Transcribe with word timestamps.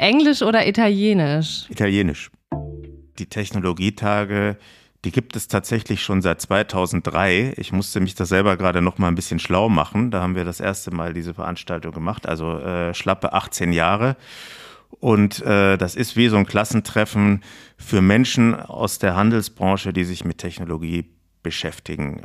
Englisch 0.00 0.40
oder 0.40 0.66
Italienisch? 0.66 1.66
Italienisch. 1.68 2.30
Die 3.18 3.26
Technologietage, 3.26 4.56
die 5.04 5.12
gibt 5.12 5.36
es 5.36 5.46
tatsächlich 5.46 6.02
schon 6.02 6.22
seit 6.22 6.40
2003. 6.40 7.52
Ich 7.58 7.70
musste 7.72 8.00
mich 8.00 8.14
da 8.14 8.24
selber 8.24 8.56
gerade 8.56 8.80
noch 8.80 8.96
mal 8.96 9.08
ein 9.08 9.14
bisschen 9.14 9.38
schlau 9.38 9.68
machen. 9.68 10.10
Da 10.10 10.22
haben 10.22 10.36
wir 10.36 10.44
das 10.44 10.58
erste 10.58 10.90
Mal 10.90 11.12
diese 11.12 11.34
Veranstaltung 11.34 11.92
gemacht, 11.92 12.26
also 12.26 12.58
äh, 12.60 12.94
schlappe 12.94 13.34
18 13.34 13.74
Jahre. 13.74 14.16
Und 14.88 15.42
äh, 15.42 15.76
das 15.76 15.96
ist 15.96 16.16
wie 16.16 16.28
so 16.28 16.38
ein 16.38 16.46
Klassentreffen 16.46 17.42
für 17.76 18.00
Menschen 18.00 18.54
aus 18.54 18.98
der 18.98 19.16
Handelsbranche, 19.16 19.92
die 19.92 20.04
sich 20.04 20.24
mit 20.24 20.38
Technologie 20.38 21.10
beschäftigen. 21.42 22.22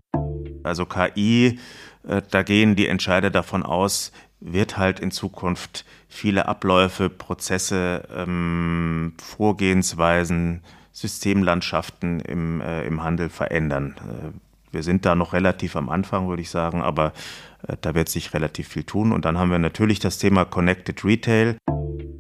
Also 0.64 0.86
KI, 0.86 1.60
äh, 2.08 2.22
da 2.32 2.44
gehen 2.44 2.76
die 2.76 2.88
Entscheider 2.88 3.30
davon 3.30 3.64
aus, 3.64 4.12
wird 4.40 4.78
halt 4.78 5.00
in 5.00 5.12
Zukunft 5.12 5.86
viele 6.08 6.48
Abläufe, 6.48 7.10
Prozesse, 7.10 8.04
ähm, 8.16 9.14
Vorgehensweisen, 9.22 10.62
Systemlandschaften 10.92 12.20
im, 12.22 12.62
äh, 12.62 12.86
im 12.86 13.04
Handel 13.04 13.30
verändern. 13.30 13.96
Äh, 14.00 14.74
wir 14.74 14.84
sind 14.84 15.06
da 15.06 15.16
noch 15.16 15.34
relativ 15.34 15.76
am 15.76 15.90
Anfang, 15.90 16.28
würde 16.28 16.42
ich 16.42 16.50
sagen, 16.50 16.82
aber 16.82 17.14
äh, 17.68 17.76
da 17.82 17.96
wird 17.96 18.10
sich 18.10 18.34
relativ 18.34 18.68
viel 18.68 18.84
tun. 18.84 19.12
Und 19.12 19.26
dann 19.26 19.38
haben 19.38 19.52
wir 19.52 19.60
natürlich 19.60 20.00
das 20.00 20.18
Thema 20.18 20.46
Connected 20.46 21.04
Retail. 21.04 21.58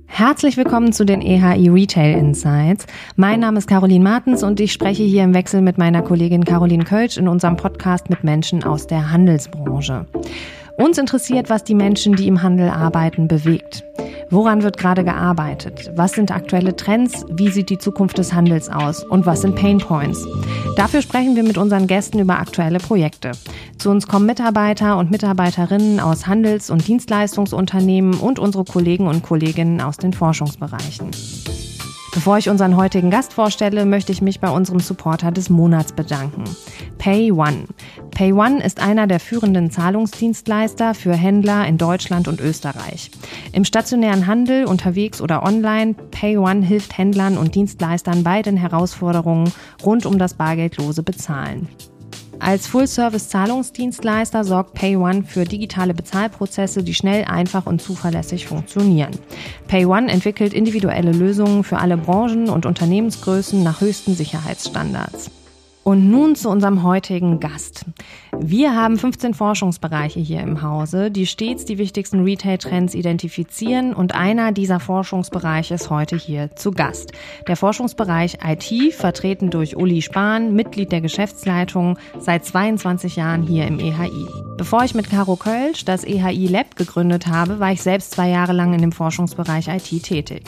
Herzlich 0.07 0.55
willkommen 0.55 0.93
zu 0.93 1.05
den 1.05 1.21
EHI 1.21 1.67
Retail 1.67 2.17
Insights. 2.17 2.85
Mein 3.17 3.41
Name 3.41 3.57
ist 3.57 3.67
Caroline 3.67 4.03
Martens 4.03 4.43
und 4.43 4.61
ich 4.61 4.71
spreche 4.71 5.03
hier 5.03 5.25
im 5.25 5.33
Wechsel 5.33 5.61
mit 5.61 5.77
meiner 5.77 6.01
Kollegin 6.01 6.45
Caroline 6.45 6.85
Kölsch 6.85 7.17
in 7.17 7.27
unserem 7.27 7.57
Podcast 7.57 8.09
mit 8.09 8.23
Menschen 8.23 8.63
aus 8.63 8.87
der 8.87 9.11
Handelsbranche. 9.11 10.05
Uns 10.77 10.97
interessiert, 10.97 11.49
was 11.49 11.63
die 11.63 11.75
Menschen, 11.75 12.15
die 12.15 12.27
im 12.27 12.41
Handel 12.41 12.69
arbeiten, 12.69 13.27
bewegt. 13.27 13.83
Woran 14.29 14.63
wird 14.63 14.77
gerade 14.77 15.03
gearbeitet? 15.03 15.91
Was 15.95 16.13
sind 16.13 16.31
aktuelle 16.31 16.75
Trends? 16.75 17.25
Wie 17.29 17.49
sieht 17.49 17.69
die 17.69 17.77
Zukunft 17.77 18.17
des 18.17 18.33
Handels 18.33 18.69
aus? 18.69 19.03
Und 19.03 19.25
was 19.25 19.41
sind 19.41 19.55
Pain 19.55 19.77
Points? 19.77 20.27
Dafür 20.75 21.01
sprechen 21.01 21.35
wir 21.35 21.43
mit 21.43 21.57
unseren 21.57 21.87
Gästen 21.87 22.19
über 22.19 22.39
aktuelle 22.39 22.79
Projekte. 22.79 23.31
Zu 23.77 23.89
uns 23.89 24.07
kommen 24.07 24.25
Mitarbeiter 24.25 24.97
und 24.97 25.11
Mitarbeiterinnen 25.11 25.99
aus 25.99 26.27
Handels- 26.27 26.69
und 26.69 26.87
Dienstleistungsunternehmen 26.87 28.15
und 28.15 28.39
unsere 28.39 28.65
Kollegen 28.65 29.07
und 29.07 29.23
Kolleginnen 29.23 29.79
aus 29.79 29.97
den 29.97 30.11
Forschungsbereichen. 30.11 31.11
Bevor 32.15 32.37
ich 32.37 32.49
unseren 32.49 32.77
heutigen 32.77 33.11
Gast 33.11 33.33
vorstelle, 33.33 33.85
möchte 33.85 34.13
ich 34.13 34.21
mich 34.21 34.39
bei 34.39 34.49
unserem 34.49 34.79
Supporter 34.79 35.33
des 35.33 35.49
Monats 35.49 35.91
bedanken. 35.91 36.45
PayOne. 36.97 37.65
PayOne 38.11 38.63
ist 38.63 38.79
einer 38.79 39.05
der 39.05 39.19
führenden 39.19 39.69
Zahlungsdienstleister 39.69 40.93
für 40.93 41.13
Händler 41.13 41.67
in 41.67 41.77
Deutschland 41.77 42.29
und 42.29 42.39
Österreich. 42.39 43.11
Im 43.51 43.65
stationären 43.65 44.27
Handel, 44.27 44.63
unterwegs 44.63 45.19
oder 45.19 45.43
online, 45.43 45.93
PayOne 46.11 46.65
hilft 46.65 46.97
Händlern 46.97 47.37
und 47.37 47.53
Dienstleistern 47.53 48.23
bei 48.23 48.41
den 48.41 48.55
Herausforderungen 48.55 49.51
rund 49.85 50.05
um 50.05 50.17
das 50.17 50.35
bargeldlose 50.35 51.03
Bezahlen. 51.03 51.67
Als 52.39 52.67
Full-Service-Zahlungsdienstleister 52.67 54.43
sorgt 54.43 54.73
PayOne 54.73 55.23
für 55.23 55.45
digitale 55.45 55.93
Bezahlprozesse, 55.93 56.83
die 56.83 56.93
schnell, 56.93 57.25
einfach 57.25 57.65
und 57.65 57.81
zuverlässig 57.81 58.45
funktionieren. 58.47 59.11
PayOne 59.67 60.11
entwickelt 60.11 60.53
individuelle 60.53 61.11
Lösungen 61.11 61.63
für 61.63 61.77
alle 61.77 61.97
Branchen 61.97 62.49
und 62.49 62.65
Unternehmensgrößen 62.65 63.63
nach 63.63 63.81
höchsten 63.81 64.15
Sicherheitsstandards. 64.15 65.31
Und 65.85 66.09
nun 66.09 66.35
zu 66.35 66.49
unserem 66.49 66.81
heutigen 66.81 67.39
Gast. 67.39 67.85
Wir 68.39 68.75
haben 68.75 68.97
15 68.97 69.35
Forschungsbereiche 69.35 70.19
hier 70.19 70.39
im 70.39 70.63
Hause, 70.63 71.11
die 71.11 71.27
stets 71.27 71.63
die 71.63 71.77
wichtigsten 71.77 72.23
Retail-Trends 72.23 72.95
identifizieren 72.95 73.93
und 73.93 74.15
einer 74.15 74.51
dieser 74.51 74.79
Forschungsbereiche 74.79 75.75
ist 75.75 75.91
heute 75.91 76.15
hier 76.15 76.55
zu 76.55 76.71
Gast. 76.71 77.11
Der 77.47 77.55
Forschungsbereich 77.55 78.39
IT, 78.43 78.95
vertreten 78.95 79.51
durch 79.51 79.77
Uli 79.77 80.01
Spahn, 80.01 80.55
Mitglied 80.55 80.91
der 80.91 81.01
Geschäftsleitung, 81.01 81.99
seit 82.17 82.45
22 82.45 83.15
Jahren 83.15 83.43
hier 83.43 83.67
im 83.67 83.77
EHI. 83.77 84.25
Bevor 84.57 84.85
ich 84.85 84.95
mit 84.95 85.11
Caro 85.11 85.35
Kölsch 85.35 85.85
das 85.85 86.03
EHI 86.03 86.47
Lab 86.47 86.75
gegründet 86.77 87.27
habe, 87.27 87.59
war 87.59 87.71
ich 87.71 87.83
selbst 87.83 88.09
zwei 88.09 88.29
Jahre 88.29 88.53
lang 88.53 88.73
in 88.73 88.81
dem 88.81 88.91
Forschungsbereich 88.91 89.67
IT 89.67 90.01
tätig. 90.01 90.45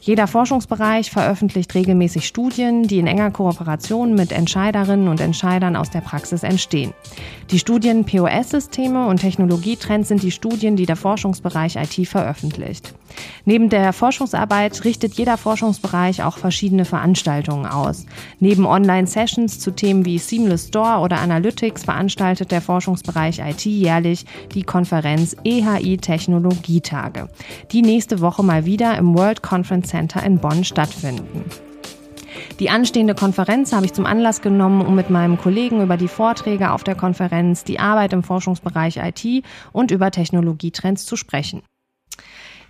Jeder 0.00 0.26
Forschungsbereich 0.26 1.10
veröffentlicht 1.10 1.74
regelmäßig 1.74 2.26
Studien, 2.26 2.84
die 2.84 2.98
in 2.98 3.06
enger 3.06 3.30
Kooperation 3.30 4.14
mit 4.14 4.32
Entscheiderinnen 4.32 5.08
und 5.08 5.20
Entscheidern 5.20 5.76
aus 5.76 5.90
der 5.90 6.00
Praxis 6.00 6.42
entstehen. 6.42 6.92
Die 7.50 7.58
Studien 7.58 8.04
POS-Systeme 8.04 9.06
und 9.06 9.20
Technologietrends 9.20 10.08
sind 10.08 10.22
die 10.22 10.30
Studien, 10.30 10.76
die 10.76 10.86
der 10.86 10.96
Forschungsbereich 10.96 11.76
IT 11.76 12.08
veröffentlicht. 12.08 12.94
Neben 13.44 13.68
der 13.68 13.92
Forschungsarbeit 13.92 14.84
richtet 14.84 15.14
jeder 15.14 15.36
Forschungsbereich 15.36 16.22
auch 16.22 16.38
verschiedene 16.38 16.84
Veranstaltungen 16.84 17.66
aus. 17.66 18.06
Neben 18.38 18.66
Online-Sessions 18.66 19.58
zu 19.58 19.70
Themen 19.70 20.04
wie 20.04 20.18
Seamless 20.18 20.68
Store 20.68 21.00
oder 21.00 21.20
Analytics 21.20 21.84
veranstaltet 21.84 22.50
der 22.50 22.60
Forschungsbereich 22.60 23.40
IT 23.40 23.64
jährlich 23.64 24.24
die 24.54 24.62
Konferenz 24.62 25.36
EHI 25.44 25.98
Technologietage, 25.98 27.28
die 27.72 27.82
nächste 27.82 28.20
Woche 28.20 28.42
mal 28.42 28.64
wieder 28.64 28.96
im 28.98 29.16
World 29.16 29.42
Conference 29.42 29.88
Center 29.88 30.22
in 30.22 30.38
Bonn 30.38 30.64
stattfinden. 30.64 31.44
Die 32.58 32.70
anstehende 32.70 33.14
Konferenz 33.14 33.72
habe 33.72 33.86
ich 33.86 33.92
zum 33.92 34.06
Anlass 34.06 34.42
genommen, 34.42 34.82
um 34.82 34.94
mit 34.94 35.10
meinem 35.10 35.38
Kollegen 35.38 35.82
über 35.82 35.96
die 35.96 36.08
Vorträge 36.08 36.72
auf 36.72 36.84
der 36.84 36.94
Konferenz, 36.94 37.64
die 37.64 37.78
Arbeit 37.78 38.12
im 38.12 38.22
Forschungsbereich 38.22 38.98
IT 38.98 39.44
und 39.72 39.90
über 39.90 40.10
Technologietrends 40.10 41.06
zu 41.06 41.16
sprechen. 41.16 41.62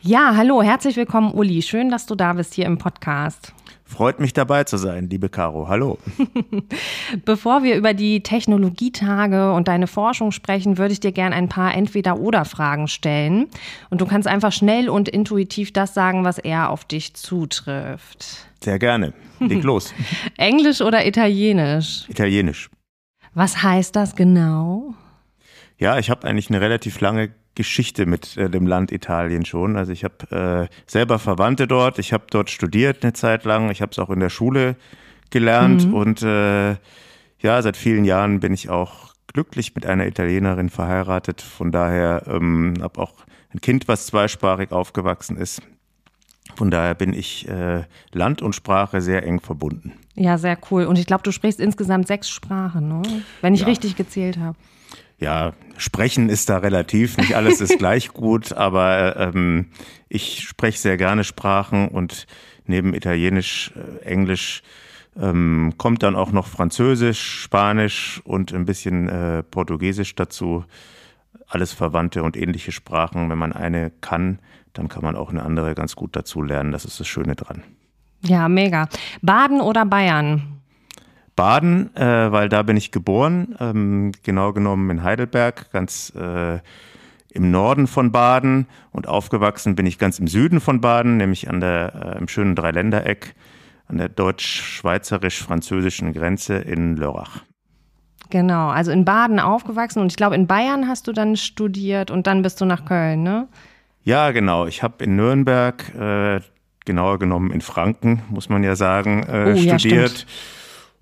Ja, 0.03 0.33
hallo, 0.35 0.63
herzlich 0.63 0.97
willkommen, 0.97 1.31
Uli. 1.31 1.61
Schön, 1.61 1.91
dass 1.91 2.07
du 2.07 2.15
da 2.15 2.33
bist 2.33 2.55
hier 2.55 2.65
im 2.65 2.79
Podcast. 2.79 3.53
Freut 3.85 4.19
mich 4.19 4.33
dabei 4.33 4.65
zu 4.65 4.79
sein, 4.79 5.11
liebe 5.11 5.29
Caro. 5.29 5.69
Hallo. 5.69 5.99
Bevor 7.27 7.63
wir 7.65 7.77
über 7.77 7.93
die 7.93 8.23
Technologietage 8.23 9.53
und 9.53 9.69
deine 9.69 9.87
Forschung 9.87 10.33
sprechen, 10.33 10.79
würde 10.79 10.95
ich 10.95 11.01
dir 11.01 11.13
gerne 11.13 11.37
ein 11.37 11.51
paar 11.51 11.75
Entweder-Oder-Fragen 11.75 12.89
stellen. 12.89 13.49
Und 13.91 14.01
du 14.01 14.07
kannst 14.07 14.27
einfach 14.27 14.53
schnell 14.53 14.89
und 14.89 15.11
intuitiv 15.11 15.71
das 15.75 15.93
sagen, 15.93 16.25
was 16.25 16.39
eher 16.39 16.71
auf 16.71 16.87
dich 16.87 17.13
zutrifft. 17.13 18.47
Sehr 18.65 18.79
gerne. 18.79 19.13
Leg 19.39 19.63
los. 19.65 19.93
Englisch 20.39 20.81
oder 20.81 21.07
Italienisch? 21.07 22.09
Italienisch. 22.09 22.71
Was 23.35 23.63
heißt 23.63 23.95
das 23.97 24.17
genau? 24.17 24.95
Ja, 25.81 25.99
ich 25.99 26.11
habe 26.11 26.29
eigentlich 26.29 26.51
eine 26.51 26.61
relativ 26.61 27.01
lange 27.01 27.31
Geschichte 27.55 28.05
mit 28.07 28.37
äh, 28.37 28.51
dem 28.51 28.67
Land 28.67 28.93
Italien 28.93 29.47
schon. 29.47 29.77
Also 29.77 29.93
ich 29.93 30.05
habe 30.05 30.69
äh, 30.71 30.75
selber 30.87 31.19
Verwandte 31.19 31.67
dort, 31.67 31.99
ich 31.99 32.13
habe 32.13 32.25
dort 32.31 32.51
studiert 32.51 33.03
eine 33.03 33.15
Zeit 33.15 33.45
lang, 33.45 33.71
ich 33.71 33.81
habe 33.81 33.91
es 33.91 33.99
auch 33.99 34.11
in 34.11 34.21
der 34.21 34.29
Schule 34.29 34.77
gelernt 35.31 35.87
mhm. 35.87 35.95
und 35.95 36.23
äh, 36.23 36.77
ja, 37.41 37.63
seit 37.63 37.79
vielen 37.79 38.05
Jahren 38.05 38.41
bin 38.41 38.53
ich 38.53 38.69
auch 38.69 39.15
glücklich 39.27 39.75
mit 39.75 39.87
einer 39.87 40.07
Italienerin 40.07 40.69
verheiratet. 40.69 41.41
Von 41.41 41.73
daher 41.73 42.25
ähm, 42.27 42.75
habe 42.83 43.01
auch 43.01 43.15
ein 43.55 43.63
Kind, 43.63 43.89
was 43.89 44.07
zweisprachig 44.07 44.73
aufgewachsen 44.73 45.39
ist. 45.39 45.63
Von 46.57 46.71
daher 46.71 46.95
bin 46.95 47.15
ich 47.15 47.49
äh, 47.49 47.85
Land 48.13 48.43
und 48.43 48.55
Sprache 48.55 49.01
sehr 49.01 49.25
eng 49.25 49.41
verbunden. 49.41 49.95
Ja, 50.15 50.37
sehr 50.37 50.59
cool. 50.71 50.85
Und 50.85 50.99
ich 50.99 51.07
glaube, 51.07 51.23
du 51.23 51.33
sprichst 51.33 51.61
insgesamt 51.61 52.07
sechs 52.07 52.29
Sprachen, 52.29 52.89
ne? 52.89 53.03
wenn 53.41 53.55
ich 53.55 53.61
ja. 53.61 53.67
richtig 53.67 53.97
gezählt 53.97 54.39
habe. 54.39 54.57
Ja, 55.21 55.53
sprechen 55.77 56.31
ist 56.31 56.49
da 56.49 56.59
relativ, 56.59 57.19
nicht 57.19 57.37
alles 57.37 57.61
ist 57.61 57.79
gleich 57.79 58.09
gut, 58.09 58.53
aber 58.53 59.17
ähm, 59.17 59.67
ich 60.09 60.41
spreche 60.41 60.79
sehr 60.79 60.97
gerne 60.97 61.25
Sprachen 61.25 61.89
und 61.89 62.27
neben 62.65 62.95
Italienisch, 62.95 63.73
äh, 63.77 64.05
Englisch 64.05 64.63
ähm, 65.21 65.75
kommt 65.77 66.03
dann 66.03 66.17
auch 66.17 66.33
noch 66.33 66.47
Französisch, 66.47 67.21
Spanisch 67.43 68.23
und 68.25 68.55
ein 68.55 68.65
bisschen 68.65 69.09
äh, 69.09 69.43
Portugiesisch 69.43 70.15
dazu. 70.15 70.65
Alles 71.47 71.73
verwandte 71.73 72.23
und 72.23 72.37
ähnliche 72.37 72.73
Sprachen. 72.73 73.29
Wenn 73.29 73.39
man 73.39 73.53
eine 73.53 73.91
kann, 74.01 74.39
dann 74.73 74.89
kann 74.89 75.03
man 75.03 75.17
auch 75.17 75.31
eine 75.31 75.43
andere 75.43 75.75
ganz 75.75 75.97
gut 75.97 76.17
dazu 76.17 76.43
lernen. 76.43 76.73
Das 76.73 76.85
ist 76.85 76.99
das 77.01 77.09
Schöne 77.09 77.35
dran. 77.35 77.63
Ja, 78.23 78.49
mega. 78.49 78.89
Baden 79.21 79.61
oder 79.61 79.85
Bayern? 79.85 80.60
Baden, 81.37 81.95
äh, 81.97 82.33
weil 82.33 82.49
da 82.49 82.63
bin 82.63 82.77
ich 82.77 82.93
geboren, 82.93 83.57
ähm, 83.61 84.13
genau 84.23 84.53
genommen 84.53 84.91
in 84.91 85.03
Heidelberg, 85.03 85.73
ganz 85.73 86.13
äh, 86.17 86.59
im 87.33 87.51
Norden 87.51 87.87
von 87.87 88.13
Baden 88.13 88.67
und 88.93 89.09
aufgewachsen 89.09 89.75
bin 89.77 89.87
ich 89.87 89.99
ganz 89.99 90.19
im 90.19 90.27
Süden 90.27 90.61
von 90.61 90.81
Baden, 90.81 91.17
nämlich 91.17 91.49
an 91.49 91.61
der, 91.61 91.95
äh, 91.95 92.19
im 92.19 92.29
schönen 92.29 92.57
Dreiländereck 92.57 93.35
an 93.87 93.99
der 93.99 94.09
deutsch-schweizerisch-französischen 94.09 96.13
Grenze 96.13 96.55
in 96.55 96.97
Lörrach. 96.97 97.43
Genau, 98.31 98.69
also 98.69 98.91
in 98.93 99.05
Baden 99.05 99.41
aufgewachsen 99.41 100.01
und 100.01 100.13
ich 100.13 100.17
glaube 100.17 100.37
in 100.37 100.47
Bayern 100.47 100.87
hast 100.87 101.09
du 101.09 101.13
dann 101.13 101.37
studiert 101.37 102.13
und 102.13 102.29
dann 102.29 102.43
bist 102.43 102.61
du 102.61 102.65
nach 102.65 102.85
Köln, 102.85 103.25
ne? 103.25 103.49
Ja, 104.03 104.31
genau. 104.31 104.65
Ich 104.67 104.83
habe 104.83 105.05
in 105.05 105.17
Nürnberg, 105.17 105.95
äh, 105.95 106.41
genauer 106.87 107.19
genommen 107.19 107.51
in 107.51 107.61
Franken, 107.61 108.23
muss 108.31 108.49
man 108.49 108.65
ja 108.65 108.77
sagen, 108.77 109.25
äh, 109.25 109.53
oh, 109.53 109.57
studiert. 109.57 110.21
Ja, 110.21 110.27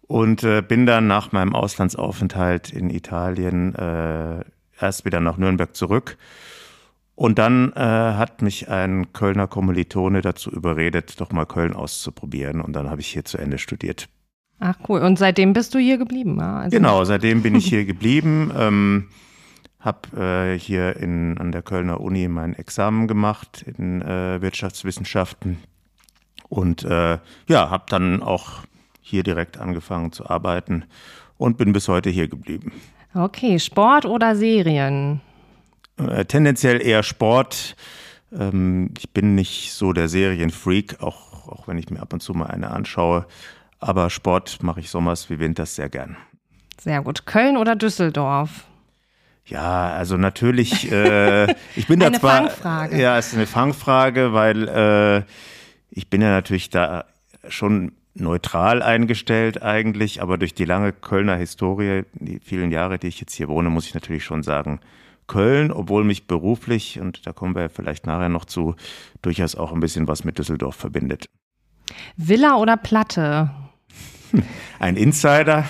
und 0.09 0.43
äh, 0.43 0.63
bin 0.63 0.87
dann 0.87 1.07
nach 1.07 1.31
meinem 1.31 1.55
Auslandsaufenthalt 1.55 2.73
in 2.73 2.91
Italien 2.91 3.75
äh, 3.77 4.43
erst 4.81 5.05
wieder 5.05 5.21
nach 5.21 5.37
Nürnberg 5.37 5.77
zurück 5.77 6.17
Und 7.15 7.39
dann 7.39 7.73
äh, 7.73 7.81
hat 7.81 8.43
mich 8.43 8.69
ein 8.69 9.13
Kölner 9.13 9.47
Kommilitone 9.47 10.23
dazu 10.23 10.51
überredet, 10.51 11.21
doch 11.21 11.31
mal 11.31 11.47
Köln 11.47 11.75
auszuprobieren. 11.75 12.61
Und 12.61 12.73
dann 12.75 12.89
habe 12.89 13.01
ich 13.01 13.09
hier 13.09 13.25
zu 13.25 13.39
Ende 13.39 13.59
studiert. 13.59 14.09
Ach 14.61 14.77
cool. 14.89 15.01
Und 15.03 15.19
seitdem 15.19 15.53
bist 15.53 15.75
du 15.75 15.79
hier 15.79 15.99
geblieben? 15.99 16.39
Ja? 16.39 16.61
Also 16.61 16.77
genau, 16.77 17.05
seitdem 17.05 17.43
bin 17.43 17.55
ich 17.55 17.67
hier 17.69 17.85
geblieben. 17.85 18.51
Ähm, 18.57 19.09
habe 19.81 20.17
äh, 20.55 20.59
hier 20.59 20.97
in, 20.97 21.39
an 21.39 21.53
der 21.53 21.63
Kölner 21.63 22.01
Uni 22.01 22.29
mein 22.29 22.55
Examen 22.55 23.09
gemacht 23.09 23.63
in 23.63 24.01
äh, 24.03 24.41
Wirtschaftswissenschaften 24.41 25.59
und 26.49 26.85
äh, 26.85 27.19
ja, 27.49 27.71
habe 27.71 27.85
dann 27.89 28.23
auch 28.23 28.65
hier 29.09 29.23
direkt 29.23 29.59
angefangen 29.59 30.13
zu 30.13 30.29
arbeiten 30.29 30.85
und 31.37 31.57
bin 31.57 31.73
bis 31.73 31.89
heute 31.89 32.11
hier 32.11 32.29
geblieben. 32.29 32.73
Okay, 33.15 33.59
Sport 33.59 34.05
oder 34.05 34.37
Serien? 34.37 35.21
Äh, 35.97 36.25
tendenziell 36.27 36.81
eher 36.81 37.03
Sport. 37.03 37.77
Ähm, 38.33 38.93
ich 38.99 39.11
bin 39.11 39.35
nicht 39.35 39.73
so 39.73 39.93
der 39.93 40.09
Serienfreak, 40.09 41.03
auch, 41.03 41.49
auch 41.49 41.69
wenn 41.69 41.79
ich 41.79 41.91
mir 41.91 42.01
ab 42.01 42.13
und 42.13 42.21
zu 42.21 42.35
mal 42.35 42.47
eine 42.47 42.71
anschaue. 42.71 43.27
Aber 43.81 44.11
Sport 44.11 44.63
mache 44.63 44.81
ich 44.81 44.91
sommers 44.91 45.31
wie 45.31 45.39
winters 45.39 45.75
sehr 45.75 45.89
gern. 45.89 46.17
Sehr 46.81 47.03
gut. 47.03 47.27
Köln 47.27 47.57
oder 47.57 47.77
Düsseldorf? 47.77 48.65
Ja, 49.47 49.91
also 49.91 50.17
natürlich, 50.17 50.93
äh, 50.93 51.51
ich 51.75 51.87
bin 51.87 52.01
da 52.01 52.13
zwar. 52.13 52.39
Eine 52.39 52.51
Fangfrage. 52.51 53.01
Ja, 53.01 53.19
es 53.19 53.29
ist 53.29 53.35
eine 53.35 53.47
Fangfrage, 53.47 54.33
weil 54.33 54.69
äh, 54.69 55.23
ich 55.91 56.11
bin 56.11 56.21
ja 56.21 56.31
natürlich 56.31 56.71
da 56.71 57.07
schon 57.49 57.93
neutral 58.21 58.83
eingestellt 58.83 59.63
eigentlich, 59.63 60.23
aber 60.23 60.39
durch 60.39 60.55
die 60.55 60.65
lange 60.65 60.93
Kölner 60.93 61.37
Historie, 61.37 62.03
die 62.15 62.41
vielen 62.41 62.71
Jahre, 62.71 62.99
die 62.99 63.09
ich 63.09 63.21
jetzt 63.21 63.35
hier 63.35 63.49
wohne, 63.49 63.71
muss 63.71 63.87
ich 63.87 63.95
natürlich 63.95 64.25
schon 64.25 64.43
sagen, 64.43 64.81
Köln, 65.27 65.71
obwohl 65.71 66.05
mich 66.05 66.27
beruflich, 66.27 67.01
und 67.01 67.27
da 67.27 67.33
kommen 67.33 67.55
wir 67.55 67.69
vielleicht 67.69 68.07
nachher 68.07 68.31
noch 68.31 68.47
zu, 68.47 68.75
durchaus 69.23 69.55
auch 69.55 69.73
ein 69.73 69.81
bisschen 69.81 70.09
was 70.09 70.25
mit 70.25 70.39
Düsseldorf 70.39 70.75
verbindet. 70.75 71.29
Villa 72.17 72.57
oder 72.57 72.77
Platte? 72.77 73.51
Ein 74.79 74.97
Insider. 74.97 75.69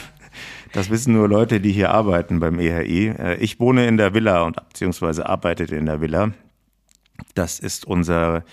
Das 0.72 0.90
wissen 0.90 1.14
nur 1.14 1.28
Leute, 1.28 1.60
die 1.60 1.72
hier 1.72 1.90
arbeiten 1.90 2.40
beim 2.40 2.58
EHI. 2.58 3.08
Äh, 3.08 3.36
ich 3.36 3.58
wohne 3.58 3.86
in 3.86 3.96
der 3.96 4.14
Villa 4.14 4.42
und 4.42 4.56
beziehungsweise 4.68 5.28
arbeite 5.28 5.64
in 5.64 5.86
der 5.86 6.00
Villa. 6.00 6.32
Das 7.34 7.58
ist 7.58 7.84
unser 7.84 8.44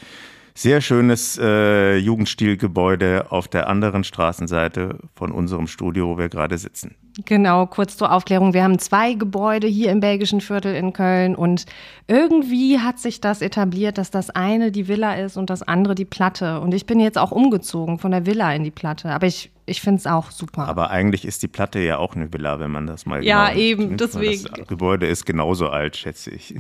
sehr 0.56 0.82
schönes 0.82 1.38
äh, 1.38 1.98
Jugendstilgebäude 1.98 3.32
auf 3.32 3.48
der 3.48 3.68
anderen 3.68 4.04
Straßenseite 4.04 5.00
von 5.14 5.32
unserem 5.32 5.68
Studio, 5.68 6.08
wo 6.08 6.18
wir 6.18 6.30
gerade 6.30 6.58
sitzen. 6.58 6.96
Genau, 7.24 7.66
kurz 7.66 7.96
zur 7.96 8.12
Aufklärung. 8.12 8.54
Wir 8.54 8.64
haben 8.64 8.78
zwei 8.78 9.14
Gebäude 9.14 9.68
hier 9.68 9.90
im 9.92 10.02
belgischen 10.02 10.42
Viertel 10.42 10.76
in 10.76 10.92
Köln 10.92 11.34
und 11.36 11.66
irgendwie 12.08 12.80
hat 12.80 13.00
sich 13.00 13.22
das 13.22 13.42
etabliert, 13.42 13.98
dass 13.98 14.12
das 14.12 14.30
eine 14.32 14.70
die 14.72 14.90
Villa 14.90 15.14
ist 15.16 15.38
und 15.38 15.50
das 15.50 15.64
andere 15.64 15.96
die 15.96 16.04
Platte. 16.04 16.60
Und 16.60 16.74
ich 16.74 16.86
bin 16.86 17.00
jetzt 17.00 17.18
auch 17.18 17.32
umgezogen 17.32 18.00
von 18.00 18.12
der 18.12 18.26
Villa 18.26 18.54
in 18.54 18.66
die 18.66 18.72
Platte. 18.72 19.10
Aber 19.12 19.28
ich, 19.28 19.50
ich 19.66 19.80
finde 19.80 20.00
es 20.00 20.08
auch 20.08 20.30
super. 20.30 20.68
Aber 20.68 20.90
eigentlich 20.90 21.24
ist 21.24 21.42
die 21.42 21.48
Platte 21.48 21.80
ja 21.80 22.00
auch 22.00 22.16
eine 22.18 22.34
Villa, 22.34 22.60
wenn 22.60 22.72
man 22.72 22.86
das 22.86 23.06
mal 23.06 23.24
Ja, 23.24 23.48
genau 23.48 23.60
eben, 23.62 23.88
nimmt. 23.88 24.02
deswegen. 24.02 24.44
Das 24.54 24.68
Gebäude 24.68 25.08
ist 25.08 25.26
genauso 25.26 25.70
alt, 25.70 25.96
schätze 25.96 26.32
ich. 26.32 26.54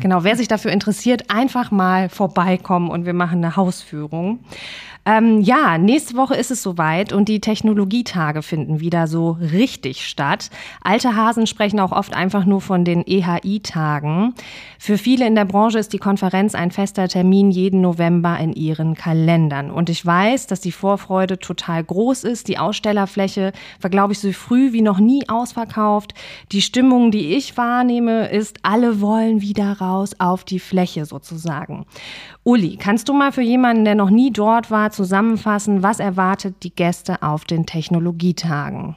Genau, 0.00 0.24
wer 0.24 0.36
sich 0.36 0.46
dafür 0.46 0.72
interessiert, 0.72 1.30
einfach 1.30 1.70
mal 1.70 2.10
vorbeikommen 2.10 2.90
und 2.90 3.06
wir 3.06 3.14
machen 3.14 3.38
eine 3.42 3.56
Hausführung. 3.56 4.40
Ähm, 5.04 5.40
ja, 5.40 5.78
nächste 5.78 6.16
Woche 6.16 6.36
ist 6.36 6.52
es 6.52 6.62
soweit 6.62 7.12
und 7.12 7.28
die 7.28 7.40
Technologietage 7.40 8.40
finden 8.42 8.78
wieder 8.78 9.08
so 9.08 9.36
richtig 9.40 10.06
statt. 10.06 10.48
Alte 10.80 11.16
Hasen 11.16 11.48
sprechen 11.48 11.80
auch 11.80 11.90
oft 11.90 12.14
einfach 12.14 12.44
nur 12.44 12.60
von 12.60 12.84
den 12.84 13.04
EHI-Tagen. 13.04 14.34
Für 14.78 14.98
viele 14.98 15.26
in 15.26 15.34
der 15.34 15.44
Branche 15.44 15.80
ist 15.80 15.92
die 15.92 15.98
Konferenz 15.98 16.54
ein 16.54 16.70
fester 16.70 17.08
Termin 17.08 17.50
jeden 17.50 17.80
November 17.80 18.38
in 18.38 18.52
ihren 18.52 18.94
Kalendern. 18.94 19.72
Und 19.72 19.90
ich 19.90 20.06
weiß, 20.06 20.46
dass 20.46 20.60
die 20.60 20.70
Vorfreude 20.70 21.38
total 21.40 21.82
groß 21.82 22.22
ist. 22.22 22.46
Die 22.46 22.58
Ausstellerfläche 22.58 23.52
war, 23.80 23.90
glaube 23.90 24.12
ich, 24.12 24.20
so 24.20 24.30
früh 24.30 24.72
wie 24.72 24.82
noch 24.82 25.00
nie 25.00 25.28
ausverkauft. 25.28 26.14
Die 26.52 26.62
Stimmung, 26.62 27.10
die 27.10 27.34
ich 27.34 27.56
wahrnehme, 27.56 28.28
ist, 28.28 28.60
alle 28.62 29.00
wollen 29.00 29.40
wieder 29.40 29.78
raus 29.80 30.14
auf 30.20 30.44
die 30.44 30.60
Fläche 30.60 31.06
sozusagen. 31.06 31.86
Uli, 32.44 32.76
kannst 32.76 33.08
du 33.08 33.12
mal 33.12 33.32
für 33.32 33.42
jemanden, 33.42 33.84
der 33.84 33.94
noch 33.94 34.10
nie 34.10 34.32
dort 34.32 34.70
war, 34.70 34.91
zusammenfassen, 34.92 35.82
was 35.82 35.98
erwartet 35.98 36.62
die 36.62 36.74
Gäste 36.74 37.22
auf 37.22 37.44
den 37.44 37.66
Technologietagen? 37.66 38.96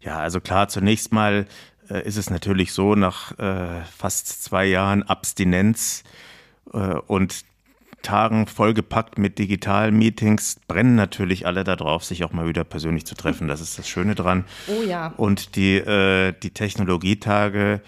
Ja, 0.00 0.18
also 0.18 0.40
klar, 0.40 0.68
zunächst 0.68 1.12
mal 1.12 1.46
äh, 1.88 2.06
ist 2.06 2.16
es 2.16 2.30
natürlich 2.30 2.72
so, 2.72 2.94
nach 2.94 3.38
äh, 3.38 3.82
fast 3.96 4.42
zwei 4.42 4.66
Jahren 4.66 5.02
Abstinenz 5.02 6.02
äh, 6.72 6.78
und 6.78 7.44
Tagen 8.02 8.46
vollgepackt 8.48 9.16
mit 9.16 9.38
digitalen 9.38 9.96
Meetings 9.96 10.60
brennen 10.66 10.96
natürlich 10.96 11.46
alle 11.46 11.64
darauf, 11.64 12.04
sich 12.04 12.24
auch 12.24 12.32
mal 12.32 12.48
wieder 12.48 12.64
persönlich 12.64 13.06
zu 13.06 13.14
treffen. 13.14 13.48
Das 13.48 13.60
ist 13.60 13.78
das 13.78 13.88
Schöne 13.88 14.14
dran. 14.14 14.44
Oh 14.66 14.82
ja. 14.82 15.14
Und 15.16 15.56
die, 15.56 15.76
äh, 15.76 16.34
die 16.42 16.50
Technologietage, 16.50 17.80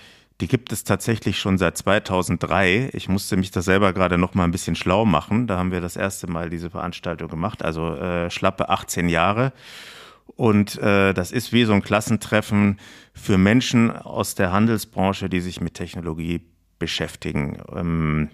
die 0.44 0.48
gibt 0.48 0.72
es 0.72 0.84
tatsächlich 0.84 1.38
schon 1.38 1.56
seit 1.56 1.78
2003. 1.78 2.90
Ich 2.92 3.08
musste 3.08 3.38
mich 3.38 3.50
da 3.50 3.62
selber 3.62 3.94
gerade 3.94 4.18
noch 4.18 4.34
mal 4.34 4.44
ein 4.44 4.50
bisschen 4.50 4.76
schlau 4.76 5.06
machen. 5.06 5.46
Da 5.46 5.56
haben 5.56 5.72
wir 5.72 5.80
das 5.80 5.96
erste 5.96 6.26
Mal 6.26 6.50
diese 6.50 6.68
Veranstaltung 6.68 7.30
gemacht, 7.30 7.64
also 7.64 7.94
äh, 7.94 8.30
schlappe 8.30 8.68
18 8.68 9.08
Jahre. 9.08 9.54
Und 10.26 10.76
äh, 10.76 11.14
das 11.14 11.32
ist 11.32 11.54
wie 11.54 11.64
so 11.64 11.72
ein 11.72 11.80
Klassentreffen 11.80 12.78
für 13.14 13.38
Menschen 13.38 13.90
aus 13.90 14.34
der 14.34 14.52
Handelsbranche, 14.52 15.30
die 15.30 15.40
sich 15.40 15.62
mit 15.62 15.72
Technologie 15.72 16.42
beschäftigen. 16.78 17.62
Ähm, 17.74 18.28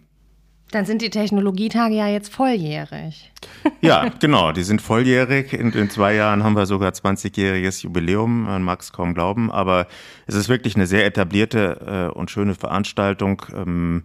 dann 0.71 0.87
sind 0.87 1.03
die 1.03 1.11
Technologietage 1.11 1.95
ja 1.95 2.09
jetzt 2.09 2.33
volljährig. 2.33 3.33
Ja, 3.83 4.09
genau, 4.21 4.53
die 4.53 4.63
sind 4.63 4.83
volljährig. 4.83 5.55
In, 5.55 5.73
in 5.73 5.89
zwei 5.89 6.15
Jahren 6.15 6.45
haben 6.45 6.55
wir 6.55 6.67
sogar 6.67 6.93
20-jähriges 6.93 7.83
Jubiläum. 7.83 8.45
Man 8.45 8.63
mag 8.63 8.81
es 8.81 8.93
kaum 8.93 9.15
glauben, 9.15 9.51
aber 9.51 9.87
es 10.27 10.35
ist 10.35 10.49
wirklich 10.51 10.77
eine 10.77 10.87
sehr 10.87 11.07
etablierte 11.07 12.11
äh, 12.13 12.19
und 12.19 12.31
schöne 12.31 12.55
Veranstaltung. 12.55 13.43
Ähm, 13.55 14.05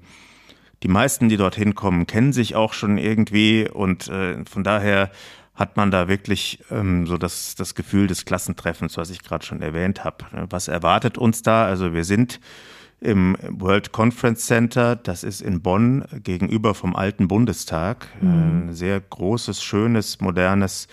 die 0.83 0.87
meisten, 0.87 1.29
die 1.29 1.37
dorthin 1.37 1.75
kommen, 1.75 2.07
kennen 2.07 2.31
sich 2.31 2.55
auch 2.55 2.73
schon 2.73 2.97
irgendwie 2.97 3.67
und 3.69 4.07
äh, 4.07 4.43
von 4.45 4.63
daher 4.63 5.11
hat 5.55 5.77
man 5.77 5.89
da 5.89 6.07
wirklich 6.07 6.59
ähm, 6.69 7.07
so 7.07 7.17
das, 7.17 7.55
das 7.55 7.75
Gefühl 7.75 8.07
des 8.07 8.25
Klassentreffens, 8.25 8.97
was 8.97 9.09
ich 9.09 9.23
gerade 9.23 9.45
schon 9.45 9.61
erwähnt 9.61 10.03
habe. 10.03 10.25
Was 10.49 10.67
erwartet 10.67 11.17
uns 11.17 11.41
da? 11.41 11.65
Also 11.65 11.93
wir 11.93 12.03
sind 12.03 12.39
im 13.01 13.37
World 13.49 13.91
Conference 13.91 14.45
Center. 14.45 14.95
Das 14.95 15.23
ist 15.23 15.41
in 15.41 15.61
Bonn 15.61 16.05
gegenüber 16.23 16.73
vom 16.73 16.95
alten 16.95 17.27
Bundestag. 17.27 18.07
Mhm. 18.21 18.29
Ein 18.29 18.73
sehr 18.73 18.99
großes, 18.99 19.63
schönes, 19.63 20.21
modernes 20.21 20.87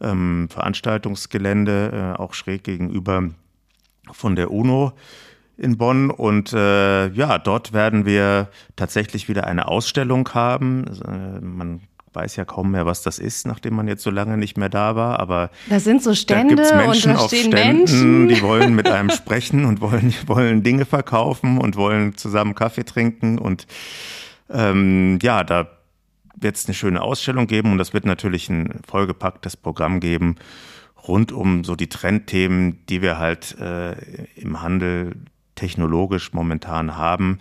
ähm, 0.00 0.48
Veranstaltungsgelände, 0.50 2.14
äh, 2.16 2.20
auch 2.20 2.34
schräg 2.34 2.64
gegenüber 2.64 3.30
von 4.10 4.36
der 4.36 4.50
UNO 4.50 4.92
in 5.56 5.76
Bonn. 5.76 6.10
Und 6.10 6.52
äh, 6.52 7.08
ja, 7.08 7.38
dort 7.38 7.72
werden 7.72 8.06
wir 8.06 8.48
tatsächlich 8.76 9.28
wieder 9.28 9.46
eine 9.46 9.68
Ausstellung 9.68 10.28
haben. 10.32 10.86
Also, 10.88 11.04
äh, 11.04 11.40
man 11.40 11.82
weiß 12.12 12.36
ja 12.36 12.44
kaum 12.44 12.72
mehr, 12.72 12.86
was 12.86 13.02
das 13.02 13.18
ist, 13.18 13.46
nachdem 13.46 13.74
man 13.74 13.88
jetzt 13.88 14.02
so 14.02 14.10
lange 14.10 14.36
nicht 14.36 14.56
mehr 14.56 14.68
da 14.68 14.96
war. 14.96 15.20
Aber 15.20 15.50
das 15.68 15.84
sind 15.84 16.02
so 16.02 16.14
Stände 16.14 16.56
da 16.56 16.62
gibt's 16.62 16.74
Menschen 16.74 17.10
und 17.10 17.16
da 17.16 17.22
auf 17.22 17.28
stehen 17.28 17.52
Ständen, 17.52 17.76
Menschen. 17.76 18.28
die 18.28 18.42
wollen 18.42 18.74
mit 18.74 18.88
einem 18.88 19.10
sprechen 19.10 19.64
und 19.64 19.80
wollen, 19.80 20.14
wollen 20.26 20.62
Dinge 20.62 20.84
verkaufen 20.84 21.58
und 21.58 21.76
wollen 21.76 22.16
zusammen 22.16 22.54
Kaffee 22.54 22.84
trinken. 22.84 23.38
Und 23.38 23.66
ähm, 24.50 25.18
ja, 25.22 25.44
da 25.44 25.68
wird 26.36 26.56
es 26.56 26.66
eine 26.66 26.74
schöne 26.74 27.02
Ausstellung 27.02 27.46
geben 27.46 27.72
und 27.72 27.78
das 27.78 27.92
wird 27.92 28.06
natürlich 28.06 28.48
ein 28.48 28.80
vollgepacktes 28.86 29.56
Programm 29.56 30.00
geben 30.00 30.36
rund 31.06 31.32
um 31.32 31.64
so 31.64 31.76
die 31.76 31.88
Trendthemen, 31.88 32.84
die 32.88 33.02
wir 33.02 33.18
halt 33.18 33.58
äh, 33.58 33.92
im 34.36 34.62
Handel 34.62 35.16
technologisch 35.54 36.32
momentan 36.32 36.96
haben. 36.96 37.38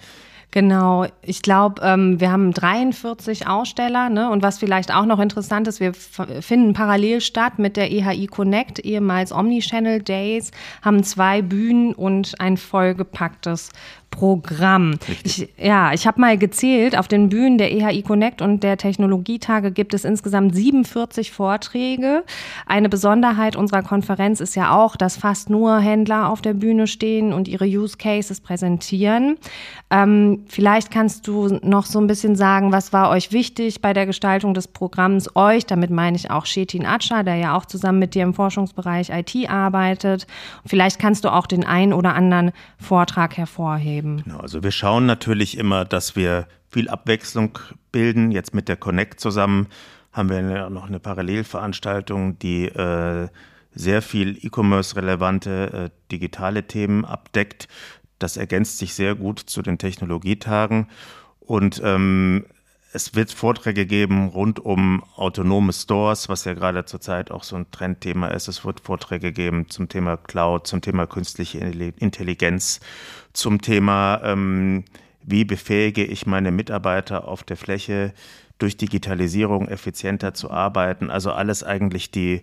Genau, 0.51 1.05
ich 1.21 1.43
glaube, 1.43 1.79
ähm, 1.83 2.19
wir 2.19 2.31
haben 2.31 2.51
43 2.53 3.45
Aussteller 3.45 4.09
ne? 4.09 4.31
und 4.31 4.41
was 4.41 4.57
vielleicht 4.57 4.91
auch 4.91 5.05
noch 5.05 5.19
interessant 5.19 5.67
ist, 5.67 5.79
wir 5.79 5.93
finden 5.93 6.73
parallel 6.73 7.21
statt 7.21 7.59
mit 7.59 7.77
der 7.77 7.91
EHI 7.91 8.25
Connect, 8.25 8.79
ehemals 8.79 9.31
Omnichannel 9.31 10.01
Days, 10.01 10.49
haben 10.81 11.03
zwei 11.03 11.43
Bühnen 11.43 11.93
und 11.93 12.33
ein 12.41 12.57
vollgepacktes 12.57 13.69
Programm. 14.09 14.95
Ich, 15.23 15.49
ja, 15.57 15.93
ich 15.93 16.05
habe 16.07 16.19
mal 16.19 16.37
gezählt, 16.37 16.97
auf 16.97 17.07
den 17.07 17.29
Bühnen 17.29 17.57
der 17.57 17.71
EHI 17.71 18.01
Connect 18.01 18.41
und 18.41 18.63
der 18.63 18.77
Technologietage 18.77 19.71
gibt 19.71 19.93
es 19.93 20.03
insgesamt 20.03 20.55
47 20.55 21.31
Vorträge. 21.31 22.23
Eine 22.65 22.89
Besonderheit 22.89 23.55
unserer 23.55 23.83
Konferenz 23.83 24.39
ist 24.39 24.55
ja 24.55 24.75
auch, 24.75 24.95
dass 24.95 25.17
fast 25.17 25.49
nur 25.49 25.79
Händler 25.79 26.29
auf 26.29 26.41
der 26.41 26.53
Bühne 26.53 26.87
stehen 26.87 27.33
und 27.33 27.47
ihre 27.47 27.65
Use 27.65 27.97
Cases 27.97 28.41
präsentieren. 28.41 29.37
Ähm, 29.89 30.43
vielleicht 30.47 30.91
kannst 30.91 31.27
du 31.27 31.59
noch 31.61 31.85
so 31.85 31.99
ein 31.99 32.07
bisschen 32.07 32.35
sagen, 32.35 32.71
was 32.71 32.93
war 32.93 33.09
euch 33.09 33.31
wichtig 33.31 33.81
bei 33.81 33.93
der 33.93 34.05
Gestaltung 34.05 34.53
des 34.53 34.67
Programms 34.67 35.35
euch? 35.35 35.65
Damit 35.65 35.89
meine 35.91 36.17
ich 36.17 36.29
auch 36.29 36.45
Shetin 36.45 36.85
Atscha, 36.85 37.23
der 37.23 37.35
ja 37.35 37.55
auch 37.55 37.65
zusammen 37.65 37.99
mit 37.99 38.15
dir 38.15 38.23
im 38.23 38.33
Forschungsbereich 38.33 39.09
IT 39.09 39.49
arbeitet. 39.49 40.27
Vielleicht 40.65 40.99
kannst 40.99 41.25
du 41.25 41.33
auch 41.33 41.47
den 41.47 41.65
einen 41.65 41.93
oder 41.93 42.13
anderen 42.15 42.51
Vortrag 42.77 43.37
hervorheben. 43.37 43.98
Genau, 44.01 44.39
also 44.39 44.63
wir 44.63 44.71
schauen 44.71 45.05
natürlich 45.05 45.57
immer, 45.57 45.85
dass 45.85 46.15
wir 46.15 46.47
viel 46.69 46.89
Abwechslung 46.89 47.57
bilden. 47.91 48.31
Jetzt 48.31 48.53
mit 48.53 48.67
der 48.67 48.77
Connect 48.77 49.19
zusammen 49.19 49.67
haben 50.11 50.29
wir 50.29 50.69
noch 50.69 50.87
eine 50.87 50.99
Parallelveranstaltung, 50.99 52.39
die 52.39 52.65
äh, 52.65 53.27
sehr 53.71 54.01
viel 54.01 54.37
E-Commerce-relevante 54.43 55.73
äh, 55.73 55.89
digitale 56.11 56.65
Themen 56.67 57.05
abdeckt. 57.05 57.67
Das 58.17 58.37
ergänzt 58.37 58.77
sich 58.79 58.93
sehr 58.93 59.15
gut 59.15 59.39
zu 59.39 59.61
den 59.61 59.77
Technologietagen. 59.77 60.87
Und 61.39 61.81
ähm, 61.83 62.45
es 62.91 63.13
wird 63.13 63.31
Vorträge 63.31 63.85
geben 63.85 64.29
rund 64.29 64.59
um 64.59 65.03
autonome 65.15 65.73
Stores, 65.73 66.27
was 66.27 66.45
ja 66.45 66.53
gerade 66.53 66.85
zurzeit 66.85 67.29
auch 67.29 67.43
so 67.43 67.55
ein 67.55 67.69
Trendthema 67.69 68.29
ist. 68.29 68.47
Es 68.47 68.65
wird 68.65 68.79
Vorträge 68.79 69.31
geben 69.31 69.69
zum 69.69 69.89
Thema 69.89 70.17
Cloud, 70.17 70.65
zum 70.65 70.81
Thema 70.81 71.05
künstliche 71.05 71.59
Intelligenz, 71.59 72.79
zum 73.39 73.61
Thema, 73.61 74.21
ähm, 74.23 74.85
wie 75.23 75.45
befähige 75.45 76.03
ich 76.03 76.25
meine 76.25 76.51
Mitarbeiter 76.51 77.27
auf 77.27 77.43
der 77.43 77.57
Fläche 77.57 78.13
durch 78.57 78.77
Digitalisierung 78.77 79.67
effizienter 79.67 80.33
zu 80.33 80.51
arbeiten. 80.51 81.09
Also 81.09 81.31
alles 81.31 81.63
eigentlich 81.63 82.11
die, 82.11 82.41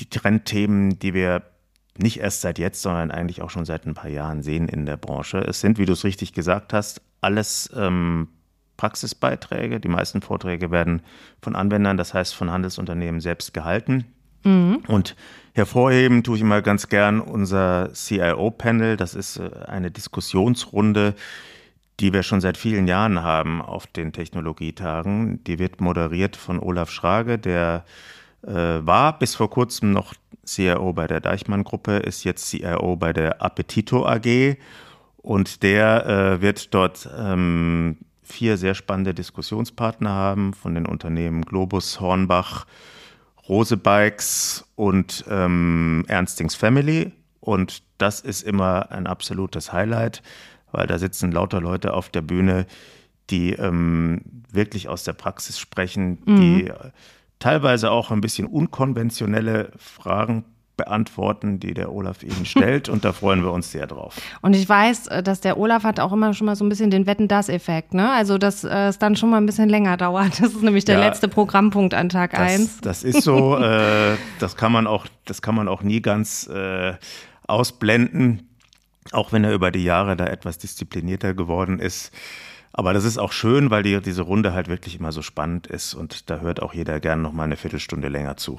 die 0.00 0.10
Trendthemen, 0.10 0.98
die 0.98 1.14
wir 1.14 1.42
nicht 1.98 2.20
erst 2.20 2.42
seit 2.42 2.58
jetzt, 2.58 2.82
sondern 2.82 3.10
eigentlich 3.10 3.42
auch 3.42 3.50
schon 3.50 3.64
seit 3.64 3.86
ein 3.86 3.94
paar 3.94 4.10
Jahren 4.10 4.42
sehen 4.42 4.68
in 4.68 4.84
der 4.86 4.96
Branche. 4.96 5.38
Es 5.38 5.60
sind, 5.60 5.78
wie 5.78 5.86
du 5.86 5.92
es 5.92 6.04
richtig 6.04 6.32
gesagt 6.32 6.72
hast, 6.72 7.00
alles 7.20 7.70
ähm, 7.74 8.28
Praxisbeiträge. 8.76 9.80
Die 9.80 9.88
meisten 9.88 10.20
Vorträge 10.20 10.70
werden 10.70 11.02
von 11.40 11.56
Anwendern, 11.56 11.96
das 11.96 12.12
heißt 12.12 12.34
von 12.34 12.50
Handelsunternehmen 12.50 13.20
selbst 13.20 13.54
gehalten. 13.54 14.04
Mhm. 14.46 14.82
Und 14.86 15.16
hervorheben 15.54 16.22
tue 16.22 16.36
ich 16.36 16.42
immer 16.42 16.62
ganz 16.62 16.88
gern 16.88 17.20
unser 17.20 17.90
CIO-Panel. 17.92 18.96
Das 18.96 19.14
ist 19.14 19.38
äh, 19.38 19.50
eine 19.66 19.90
Diskussionsrunde, 19.90 21.14
die 21.98 22.12
wir 22.12 22.22
schon 22.22 22.40
seit 22.40 22.56
vielen 22.56 22.86
Jahren 22.86 23.22
haben 23.22 23.60
auf 23.60 23.86
den 23.86 24.12
Technologietagen. 24.12 25.42
Die 25.44 25.58
wird 25.58 25.80
moderiert 25.80 26.36
von 26.36 26.60
Olaf 26.60 26.90
Schrage, 26.90 27.38
der 27.38 27.84
äh, 28.42 28.52
war 28.52 29.18
bis 29.18 29.34
vor 29.34 29.50
kurzem 29.50 29.92
noch 29.92 30.14
CIO 30.44 30.92
bei 30.92 31.08
der 31.08 31.20
Deichmann-Gruppe, 31.20 31.96
ist 31.96 32.22
jetzt 32.22 32.48
CIO 32.48 32.96
bei 32.96 33.12
der 33.12 33.42
Appetito 33.42 34.06
AG 34.06 34.56
und 35.16 35.64
der 35.64 36.06
äh, 36.06 36.40
wird 36.40 36.72
dort 36.72 37.08
ähm, 37.18 37.96
vier 38.22 38.56
sehr 38.56 38.74
spannende 38.74 39.12
Diskussionspartner 39.12 40.10
haben 40.10 40.54
von 40.54 40.74
den 40.74 40.86
Unternehmen 40.86 41.42
Globus, 41.42 42.00
Hornbach, 42.00 42.66
Rose 43.48 43.76
Bikes 43.76 44.64
und 44.74 45.24
ähm, 45.28 46.04
Ernstings 46.08 46.54
Family. 46.54 47.12
Und 47.40 47.82
das 47.98 48.20
ist 48.20 48.42
immer 48.42 48.90
ein 48.90 49.06
absolutes 49.06 49.72
Highlight, 49.72 50.22
weil 50.72 50.86
da 50.86 50.98
sitzen 50.98 51.32
lauter 51.32 51.60
Leute 51.60 51.94
auf 51.94 52.08
der 52.08 52.22
Bühne, 52.22 52.66
die 53.30 53.52
ähm, 53.52 54.22
wirklich 54.50 54.88
aus 54.88 55.04
der 55.04 55.12
Praxis 55.12 55.58
sprechen, 55.58 56.18
mhm. 56.24 56.36
die 56.36 56.72
teilweise 57.38 57.90
auch 57.90 58.10
ein 58.10 58.20
bisschen 58.20 58.46
unkonventionelle 58.46 59.72
Fragen 59.76 60.44
beantworten, 60.76 61.58
die 61.58 61.74
der 61.74 61.92
Olaf 61.92 62.22
Ihnen 62.22 62.44
stellt. 62.44 62.88
Und 62.88 63.04
da 63.04 63.12
freuen 63.12 63.42
wir 63.42 63.52
uns 63.52 63.70
sehr 63.72 63.86
drauf. 63.86 64.16
Und 64.42 64.54
ich 64.54 64.68
weiß, 64.68 65.08
äh, 65.08 65.22
dass 65.22 65.40
der 65.40 65.58
Olaf 65.58 65.84
hat 65.84 66.00
auch 66.00 66.12
immer 66.12 66.34
schon 66.34 66.46
mal 66.46 66.56
so 66.56 66.64
ein 66.64 66.68
bisschen 66.68 66.90
den 66.90 67.06
Wetten-Das-Effekt. 67.06 67.94
Ne? 67.94 68.10
Also, 68.10 68.38
dass 68.38 68.64
äh, 68.64 68.88
es 68.88 68.98
dann 68.98 69.16
schon 69.16 69.30
mal 69.30 69.38
ein 69.38 69.46
bisschen 69.46 69.68
länger 69.68 69.96
dauert. 69.96 70.40
Das 70.40 70.52
ist 70.52 70.62
nämlich 70.62 70.84
der 70.84 70.98
ja, 70.98 71.06
letzte 71.06 71.28
Programmpunkt 71.28 71.94
an 71.94 72.08
Tag 72.08 72.32
das, 72.32 72.40
1. 72.40 72.80
Das 72.82 73.04
ist 73.04 73.22
so. 73.22 73.58
äh, 73.60 74.16
das, 74.38 74.56
kann 74.56 74.72
man 74.72 74.86
auch, 74.86 75.06
das 75.24 75.42
kann 75.42 75.54
man 75.54 75.68
auch 75.68 75.82
nie 75.82 76.00
ganz 76.00 76.46
äh, 76.48 76.94
ausblenden. 77.46 78.48
Auch 79.12 79.32
wenn 79.32 79.44
er 79.44 79.52
über 79.52 79.70
die 79.70 79.84
Jahre 79.84 80.16
da 80.16 80.26
etwas 80.26 80.58
disziplinierter 80.58 81.32
geworden 81.32 81.78
ist. 81.78 82.12
Aber 82.72 82.92
das 82.92 83.04
ist 83.04 83.16
auch 83.16 83.32
schön, 83.32 83.70
weil 83.70 83.82
die, 83.82 84.02
diese 84.02 84.22
Runde 84.22 84.52
halt 84.52 84.68
wirklich 84.68 84.98
immer 84.98 85.10
so 85.10 85.22
spannend 85.22 85.66
ist 85.66 85.94
und 85.94 86.28
da 86.28 86.40
hört 86.40 86.60
auch 86.60 86.74
jeder 86.74 87.00
gern 87.00 87.22
noch 87.22 87.32
mal 87.32 87.44
eine 87.44 87.56
Viertelstunde 87.56 88.08
länger 88.08 88.36
zu. 88.36 88.58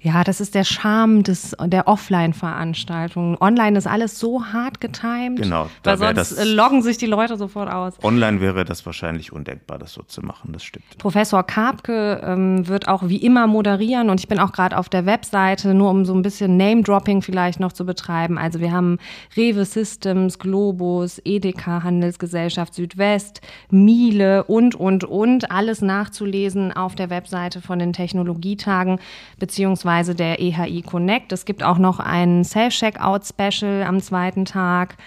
Ja, 0.00 0.22
das 0.24 0.40
ist 0.40 0.54
der 0.54 0.64
Charme 0.64 1.22
des, 1.22 1.56
der 1.64 1.88
Offline-Veranstaltung. 1.88 3.36
Online 3.40 3.76
ist 3.76 3.86
alles 3.86 4.18
so 4.20 4.44
hart 4.44 4.80
getimed. 4.80 5.42
Genau. 5.42 5.68
Da 5.82 5.98
weil 5.98 6.14
sonst 6.14 6.38
das, 6.38 6.48
loggen 6.48 6.82
sich 6.82 6.96
die 6.96 7.06
Leute 7.06 7.36
sofort 7.36 7.70
aus. 7.70 7.94
Online 8.02 8.40
wäre 8.40 8.64
das 8.64 8.86
wahrscheinlich 8.86 9.32
undenkbar, 9.32 9.78
das 9.78 9.92
so 9.92 10.02
zu 10.02 10.22
machen, 10.22 10.52
das 10.52 10.62
stimmt. 10.62 10.84
Professor 10.98 11.42
Karpke 11.42 12.20
ähm, 12.24 12.68
wird 12.68 12.88
auch 12.88 13.08
wie 13.08 13.16
immer 13.16 13.46
moderieren 13.46 14.10
und 14.10 14.20
ich 14.20 14.28
bin 14.28 14.38
auch 14.38 14.52
gerade 14.52 14.78
auf 14.78 14.88
der 14.88 15.06
Webseite, 15.06 15.74
nur 15.74 15.90
um 15.90 16.04
so 16.04 16.14
ein 16.14 16.22
bisschen 16.22 16.56
Name-Dropping 16.56 17.22
vielleicht 17.22 17.58
noch 17.58 17.72
zu 17.72 17.84
betreiben. 17.84 18.38
Also 18.38 18.60
wir 18.60 18.72
haben 18.72 18.98
Rewe 19.36 19.64
Systems, 19.64 20.38
Globus, 20.38 21.20
Edeka 21.24 21.82
Handelsgesellschaft 21.82 22.74
Südwest, 22.74 23.40
Miele 23.70 24.44
und, 24.44 24.74
und, 24.74 25.04
und. 25.04 25.50
Alles 25.50 25.82
nachzulesen 25.82 26.72
auf 26.72 26.94
der 26.94 27.10
Webseite 27.10 27.60
von 27.60 27.78
den 27.78 27.92
Technologietagen, 27.92 29.00
beziehungsweise 29.38 29.55
beziehungsweise 29.56 30.14
der 30.14 30.38
EHI 30.38 30.82
Connect. 30.82 31.32
Es 31.32 31.46
gibt 31.46 31.62
auch 31.62 31.78
noch 31.78 31.98
ein 31.98 32.44
Self-Checkout-Special 32.44 33.84
am 33.84 34.02
zweiten 34.02 34.44
Tag. 34.44 34.98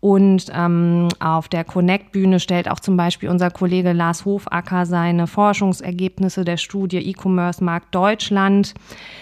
Und 0.00 0.46
ähm, 0.52 1.06
auf 1.20 1.46
der 1.46 1.62
Connect-Bühne 1.62 2.40
stellt 2.40 2.68
auch 2.68 2.80
zum 2.80 2.96
Beispiel 2.96 3.28
unser 3.28 3.52
Kollege 3.52 3.92
Lars 3.92 4.24
Hofacker 4.24 4.86
seine 4.86 5.28
Forschungsergebnisse 5.28 6.44
der 6.44 6.56
Studie 6.56 6.98
E-Commerce 6.98 7.62
Markt 7.62 7.94
Deutschland 7.94 8.74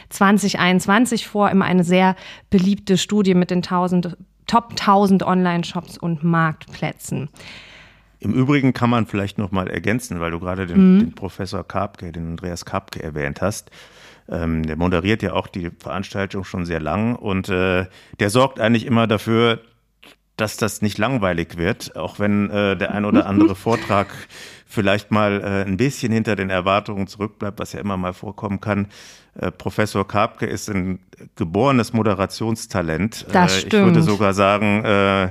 2021 0.08 1.26
vor. 1.26 1.50
Immer 1.50 1.66
eine 1.66 1.84
sehr 1.84 2.16
beliebte 2.48 2.96
Studie 2.96 3.34
mit 3.34 3.50
den 3.50 3.58
1000, 3.58 4.16
Top 4.46 4.70
1000 4.70 5.22
Online-Shops 5.24 5.98
und 5.98 6.24
Marktplätzen. 6.24 7.28
Im 8.18 8.32
Übrigen 8.32 8.72
kann 8.72 8.88
man 8.88 9.04
vielleicht 9.04 9.36
noch 9.36 9.50
mal 9.50 9.68
ergänzen, 9.68 10.20
weil 10.20 10.30
du 10.30 10.40
gerade 10.40 10.66
den, 10.66 10.94
mhm. 10.94 10.98
den 11.00 11.12
Professor 11.12 11.68
Karpke, 11.68 12.12
den 12.12 12.28
Andreas 12.28 12.64
Karpke 12.64 13.02
erwähnt 13.02 13.42
hast. 13.42 13.70
Ähm, 14.30 14.64
der 14.64 14.76
moderiert 14.76 15.22
ja 15.22 15.32
auch 15.32 15.48
die 15.48 15.70
Veranstaltung 15.78 16.44
schon 16.44 16.64
sehr 16.64 16.80
lang 16.80 17.16
und 17.16 17.48
äh, 17.48 17.86
der 18.20 18.30
sorgt 18.30 18.60
eigentlich 18.60 18.86
immer 18.86 19.06
dafür, 19.06 19.60
dass 20.36 20.56
das 20.56 20.82
nicht 20.82 20.98
langweilig 20.98 21.56
wird, 21.56 21.96
auch 21.96 22.18
wenn 22.18 22.48
äh, 22.50 22.76
der 22.76 22.92
ein 22.94 23.04
oder 23.04 23.26
andere 23.26 23.54
Vortrag 23.56 24.08
vielleicht 24.66 25.10
mal 25.10 25.42
äh, 25.42 25.68
ein 25.68 25.76
bisschen 25.76 26.12
hinter 26.12 26.36
den 26.36 26.48
Erwartungen 26.48 27.08
zurückbleibt, 27.08 27.58
was 27.58 27.72
ja 27.72 27.80
immer 27.80 27.96
mal 27.96 28.12
vorkommen 28.12 28.60
kann. 28.60 28.86
Äh, 29.38 29.50
Professor 29.50 30.06
Karpke 30.06 30.46
ist 30.46 30.70
ein 30.70 31.00
geborenes 31.34 31.92
Moderationstalent. 31.92 33.26
Das 33.32 33.58
stimmt. 33.58 33.74
Ich 33.74 33.80
würde 33.80 34.02
sogar 34.02 34.32
sagen, 34.32 34.84
äh, 34.84 35.30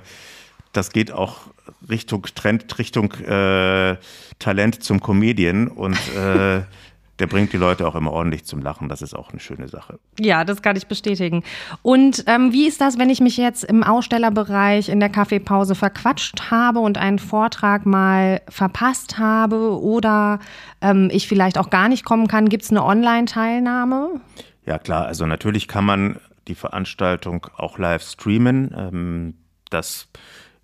das 0.74 0.92
geht 0.92 1.12
auch 1.12 1.48
Richtung 1.90 2.24
Trend, 2.36 2.78
Richtung 2.78 3.14
äh, 3.14 3.98
Talent 4.40 4.84
zum 4.84 5.00
Comedian 5.00 5.68
und 5.68 5.98
äh, 6.16 6.62
der 7.20 7.28
bringt 7.28 7.52
die 7.54 7.58
Leute 7.58 7.88
auch 7.88 7.96
immer 7.96 8.12
ordentlich 8.12 8.46
zum 8.46 8.62
Lachen. 8.62 8.90
Das 8.90 9.02
ist 9.02 9.14
auch 9.14 9.32
eine 9.32 9.40
schöne 9.40 9.68
Sache. 9.68 10.00
Ja, 10.20 10.46
das 10.46 10.62
kann 10.62 10.76
ich 10.76 10.88
bestätigen. 10.88 11.44
Und 11.82 12.24
ähm, 12.28 12.54
wie 12.54 12.68
ist 12.68 12.80
das, 12.82 12.98
wenn 12.98 13.10
ich 13.10 13.20
mich 13.20 13.38
jetzt 13.38 13.64
im 13.64 13.84
Ausstellerbereich 13.84 14.90
in 14.90 15.00
der 15.00 15.10
Kaffeepause 15.10 15.76
verquatscht 15.76 16.50
habe 16.50 16.80
und 16.80 16.98
einen 16.98 17.20
Vortrag 17.20 17.86
mal 17.86 18.42
verpasst 18.48 19.18
habe 19.18 19.80
oder 19.82 20.40
ähm, 20.82 21.10
ich 21.12 21.28
vielleicht 21.28 21.58
auch 21.58 21.70
gar 21.70 21.90
nicht 21.90 22.06
kommen 22.06 22.28
kann? 22.28 22.50
Gibt 22.50 22.64
es 22.64 22.72
eine 22.72 22.84
Online-Teilnahme? 22.84 24.22
Ja, 24.66 24.80
klar. 24.80 25.06
Also 25.06 25.26
natürlich 25.26 25.68
kann 25.68 25.86
man 25.86 26.20
die 26.48 26.56
Veranstaltung 26.56 27.48
auch 27.58 27.78
live 27.78 28.04
streamen. 28.04 28.74
Ähm, 28.76 29.34
das 29.70 30.08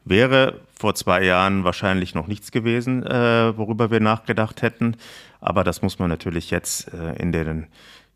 wäre 0.05 0.62
vor 0.77 0.95
zwei 0.95 1.24
Jahren 1.24 1.63
wahrscheinlich 1.63 2.13
noch 2.15 2.27
nichts 2.27 2.51
gewesen, 2.51 3.03
äh, 3.03 3.57
worüber 3.57 3.91
wir 3.91 4.00
nachgedacht 4.00 4.62
hätten. 4.62 4.97
Aber 5.39 5.63
das 5.63 5.82
muss 5.82 6.00
man 6.00 6.10
natürlich 6.10 6.51
jetzt 6.51 6.94
äh, 6.94 7.15
in 7.15 7.32
den 7.32 7.68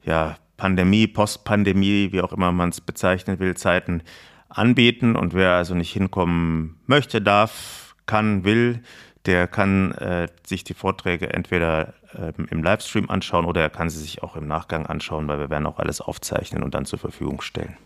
ja, 0.04 0.38
Pandemie, 0.58 1.08
Postpandemie, 1.08 2.12
wie 2.12 2.22
auch 2.22 2.34
immer 2.34 2.52
man 2.52 2.70
es 2.70 2.82
bezeichnen 2.82 3.40
will, 3.40 3.56
Zeiten 3.56 4.04
anbieten. 4.50 5.16
Und 5.16 5.34
wer 5.34 5.54
also 5.54 5.76
nicht 5.76 5.92
hinkommen 5.92 6.80
möchte, 6.86 7.22
darf, 7.22 7.96
kann, 8.06 8.44
will, 8.44 8.82
der 9.26 9.48
kann 9.48 9.92
äh, 9.94 10.28
sich 10.46 10.64
die 10.64 10.74
Vorträge 10.74 11.32
entweder 11.32 11.94
äh, 12.14 12.34
im 12.50 12.64
Livestream 12.64 13.10
anschauen 13.10 13.46
oder 13.46 13.62
er 13.62 13.70
kann 13.70 13.90
sie 13.90 14.00
sich 14.00 14.24
auch 14.24 14.36
im 14.36 14.48
Nachgang 14.48 14.86
anschauen, 14.86 15.28
weil 15.28 15.40
wir 15.40 15.50
werden 15.50 15.68
auch 15.68 15.80
alles 15.80 16.02
aufzeichnen 16.02 16.64
und 16.64 16.74
dann 16.74 16.86
zur 16.86 17.00
Verfügung 17.00 17.42
stellen. 17.42 17.78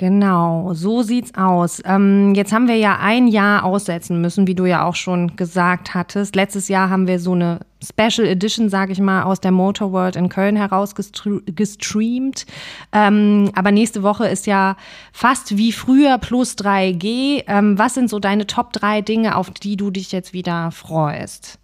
Genau, 0.00 0.72
so 0.72 1.02
sieht's 1.02 1.34
aus. 1.34 1.82
Ähm, 1.84 2.34
jetzt 2.34 2.54
haben 2.54 2.68
wir 2.68 2.76
ja 2.76 3.00
ein 3.00 3.28
Jahr 3.28 3.64
aussetzen 3.64 4.22
müssen, 4.22 4.46
wie 4.46 4.54
du 4.54 4.64
ja 4.64 4.86
auch 4.86 4.94
schon 4.94 5.36
gesagt 5.36 5.92
hattest. 5.92 6.34
Letztes 6.34 6.68
Jahr 6.68 6.88
haben 6.88 7.06
wir 7.06 7.20
so 7.20 7.34
eine 7.34 7.60
Special 7.84 8.26
Edition, 8.26 8.70
sage 8.70 8.92
ich 8.92 8.98
mal, 8.98 9.24
aus 9.24 9.42
der 9.42 9.50
Motor 9.50 9.92
World 9.92 10.16
in 10.16 10.30
Köln 10.30 10.56
herausgestreamt. 10.56 12.46
Ähm, 12.92 13.50
aber 13.54 13.72
nächste 13.72 14.02
Woche 14.02 14.26
ist 14.26 14.46
ja 14.46 14.78
fast 15.12 15.58
wie 15.58 15.70
früher 15.70 16.16
plus 16.16 16.56
3G. 16.56 17.44
Ähm, 17.46 17.78
was 17.78 17.92
sind 17.92 18.08
so 18.08 18.18
deine 18.20 18.46
Top 18.46 18.72
3 18.72 19.02
Dinge, 19.02 19.36
auf 19.36 19.50
die 19.50 19.76
du 19.76 19.90
dich 19.90 20.12
jetzt 20.12 20.32
wieder 20.32 20.70
freust? 20.70 21.58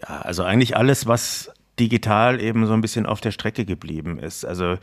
Ja, 0.00 0.22
also 0.22 0.44
eigentlich 0.44 0.78
alles, 0.78 1.06
was 1.06 1.50
digital 1.78 2.40
eben 2.40 2.64
so 2.64 2.72
ein 2.72 2.80
bisschen 2.80 3.04
auf 3.04 3.20
der 3.20 3.32
Strecke 3.32 3.66
geblieben 3.66 4.18
ist. 4.18 4.46
Also 4.46 4.78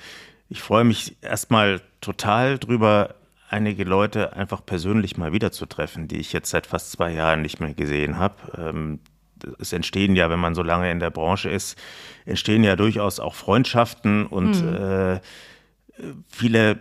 ich 0.48 0.62
freue 0.62 0.84
mich 0.84 1.18
erstmal 1.24 1.82
total 2.02 2.60
drüber, 2.60 3.16
einige 3.50 3.84
Leute 3.84 4.34
einfach 4.34 4.66
persönlich 4.66 5.18
mal 5.18 5.34
wiederzutreffen, 5.34 6.08
die 6.08 6.18
ich 6.18 6.34
jetzt 6.34 6.50
seit 6.50 6.68
fast 6.68 6.92
zwei 6.92 7.12
Jahren 7.12 7.42
nicht 7.42 7.60
mehr 7.60 7.74
gesehen 7.74 8.18
habe. 8.18 8.36
Ähm, 8.58 9.00
es 9.60 9.74
entstehen 9.74 10.16
ja, 10.16 10.30
wenn 10.30 10.40
man 10.40 10.56
so 10.56 10.62
lange 10.62 10.92
in 10.92 11.00
der 11.00 11.10
Branche 11.10 11.50
ist, 11.50 11.78
entstehen 12.26 12.64
ja 12.64 12.76
durchaus 12.76 13.20
auch 13.20 13.34
Freundschaften 13.34 14.28
und 14.28 14.64
mhm. 14.64 15.20
viele 16.28 16.80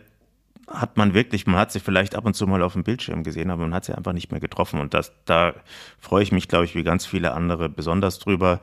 hat 0.71 0.97
man 0.97 1.15
wirklich, 1.15 1.47
man 1.47 1.57
hat 1.57 1.73
sie 1.73 1.81
vielleicht 1.81 2.15
ab 2.15 2.25
und 2.25 2.35
zu 2.35 2.47
mal 2.47 2.63
auf 2.63 2.75
dem 2.75 2.85
Bildschirm 2.85 3.25
gesehen, 3.25 3.51
aber 3.51 3.63
man 3.63 3.75
hat 3.75 3.85
sie 3.85 3.97
einfach 3.97 4.13
nicht 4.13 4.31
mehr 4.31 4.41
getroffen. 4.41 4.81
Und 4.81 4.95
das, 4.95 5.13
da 5.25 5.55
freue 5.99 6.23
ich 6.23 6.33
mich, 6.33 6.49
glaube 6.49 6.65
ich, 6.65 6.75
wie 6.75 6.85
ganz 6.85 7.07
viele 7.07 7.33
andere 7.33 7.69
besonders 7.69 8.21
drüber. 8.21 8.61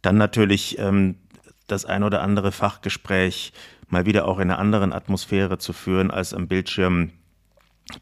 Dann 0.00 0.16
natürlich 0.16 0.78
ähm, 0.78 1.16
das 1.66 1.84
ein 1.84 2.02
oder 2.02 2.22
andere 2.22 2.50
Fachgespräch 2.50 3.52
mal 3.92 4.06
wieder 4.06 4.26
auch 4.26 4.38
in 4.38 4.50
einer 4.50 4.58
anderen 4.58 4.92
Atmosphäre 4.92 5.58
zu 5.58 5.72
führen 5.72 6.10
als 6.10 6.34
am 6.34 6.48
Bildschirm. 6.48 7.10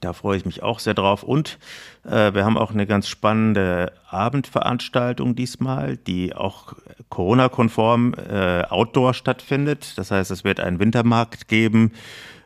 Da 0.00 0.12
freue 0.12 0.36
ich 0.36 0.44
mich 0.44 0.62
auch 0.62 0.80
sehr 0.80 0.94
drauf. 0.94 1.22
Und 1.22 1.58
äh, 2.04 2.34
wir 2.34 2.44
haben 2.44 2.58
auch 2.58 2.72
eine 2.72 2.86
ganz 2.86 3.08
spannende 3.08 3.92
Abendveranstaltung 4.10 5.34
diesmal, 5.34 5.96
die 5.96 6.34
auch 6.34 6.74
Corona-konform 7.08 8.14
äh, 8.14 8.64
outdoor 8.64 9.14
stattfindet. 9.14 9.96
Das 9.96 10.10
heißt, 10.10 10.30
es 10.30 10.44
wird 10.44 10.60
einen 10.60 10.78
Wintermarkt 10.78 11.48
geben. 11.48 11.92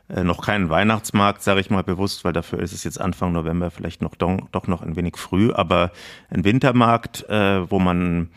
Äh, 0.08 0.24
noch 0.24 0.44
keinen 0.44 0.70
Weihnachtsmarkt, 0.70 1.42
sage 1.42 1.60
ich 1.60 1.70
mal 1.70 1.82
bewusst, 1.82 2.24
weil 2.24 2.32
dafür 2.32 2.60
ist 2.60 2.72
es 2.72 2.84
jetzt 2.84 3.00
Anfang 3.00 3.32
November 3.32 3.70
vielleicht 3.70 4.02
noch 4.02 4.14
doch, 4.14 4.66
noch 4.66 4.82
ein 4.82 4.96
wenig 4.96 5.16
früh. 5.16 5.52
Aber 5.52 5.90
ein 6.30 6.44
Wintermarkt, 6.44 7.28
äh, 7.28 7.70
wo 7.70 7.78
man 7.78 8.30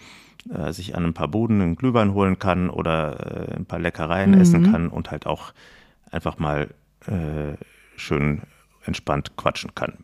äh, 0.50 0.72
sich 0.72 0.96
an 0.96 1.06
ein 1.06 1.14
paar 1.14 1.28
Buden 1.28 1.62
einen 1.62 1.75
Glühwein 1.75 2.14
holen 2.14 2.40
kann 2.40 2.70
oder 2.70 3.50
äh, 3.50 3.56
ein 3.56 3.66
paar 3.66 3.80
Leckereien 3.80 4.32
mhm. 4.32 4.42
essen 4.42 4.72
kann 4.72 4.90
und 4.90 5.12
halt 5.12 5.25
auch 5.25 5.54
einfach 6.12 6.38
mal 6.38 6.70
äh, 7.08 7.56
schön 7.96 8.42
entspannt 8.86 9.36
quatschen 9.36 9.74
kann. 9.75 10.00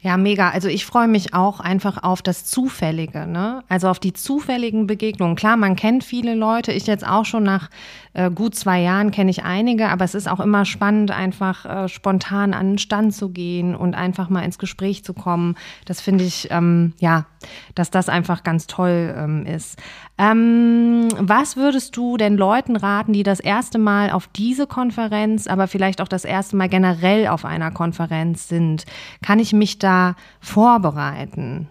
Ja, 0.00 0.16
mega. 0.16 0.50
Also 0.50 0.68
ich 0.68 0.86
freue 0.86 1.08
mich 1.08 1.34
auch 1.34 1.60
einfach 1.60 2.02
auf 2.02 2.22
das 2.22 2.44
Zufällige, 2.44 3.26
ne? 3.26 3.62
Also 3.68 3.88
auf 3.88 3.98
die 3.98 4.12
zufälligen 4.12 4.86
Begegnungen. 4.86 5.36
Klar, 5.36 5.56
man 5.56 5.76
kennt 5.76 6.02
viele 6.02 6.34
Leute. 6.34 6.72
Ich 6.72 6.86
jetzt 6.86 7.06
auch 7.06 7.26
schon 7.26 7.42
nach 7.42 7.68
äh, 8.12 8.30
gut 8.30 8.54
zwei 8.54 8.80
Jahren 8.80 9.10
kenne 9.10 9.30
ich 9.30 9.44
einige, 9.44 9.88
aber 9.88 10.04
es 10.04 10.14
ist 10.14 10.28
auch 10.28 10.40
immer 10.40 10.64
spannend, 10.64 11.10
einfach 11.10 11.64
äh, 11.64 11.88
spontan 11.88 12.54
an 12.54 12.72
den 12.72 12.78
Stand 12.78 13.14
zu 13.14 13.28
gehen 13.28 13.76
und 13.76 13.94
einfach 13.94 14.28
mal 14.28 14.42
ins 14.42 14.58
Gespräch 14.58 15.04
zu 15.04 15.14
kommen. 15.14 15.54
Das 15.84 16.00
finde 16.00 16.24
ich, 16.24 16.48
ähm, 16.50 16.94
ja, 16.98 17.26
dass 17.74 17.90
das 17.90 18.08
einfach 18.08 18.42
ganz 18.42 18.66
toll 18.66 19.14
ähm, 19.16 19.46
ist. 19.46 19.78
Ähm, 20.18 21.08
was 21.18 21.56
würdest 21.56 21.96
du 21.96 22.16
denn 22.16 22.36
Leuten 22.36 22.76
raten, 22.76 23.12
die 23.12 23.22
das 23.22 23.40
erste 23.40 23.78
Mal 23.78 24.10
auf 24.10 24.26
diese 24.26 24.66
Konferenz, 24.66 25.46
aber 25.46 25.66
vielleicht 25.66 26.00
auch 26.00 26.08
das 26.08 26.24
erste 26.24 26.56
Mal 26.56 26.68
generell 26.68 27.28
auf 27.28 27.44
einer 27.44 27.70
Konferenz 27.70 28.48
sind? 28.48 28.84
Kann 29.22 29.38
ich 29.38 29.49
mich 29.52 29.78
da 29.78 30.16
vorbereiten? 30.40 31.68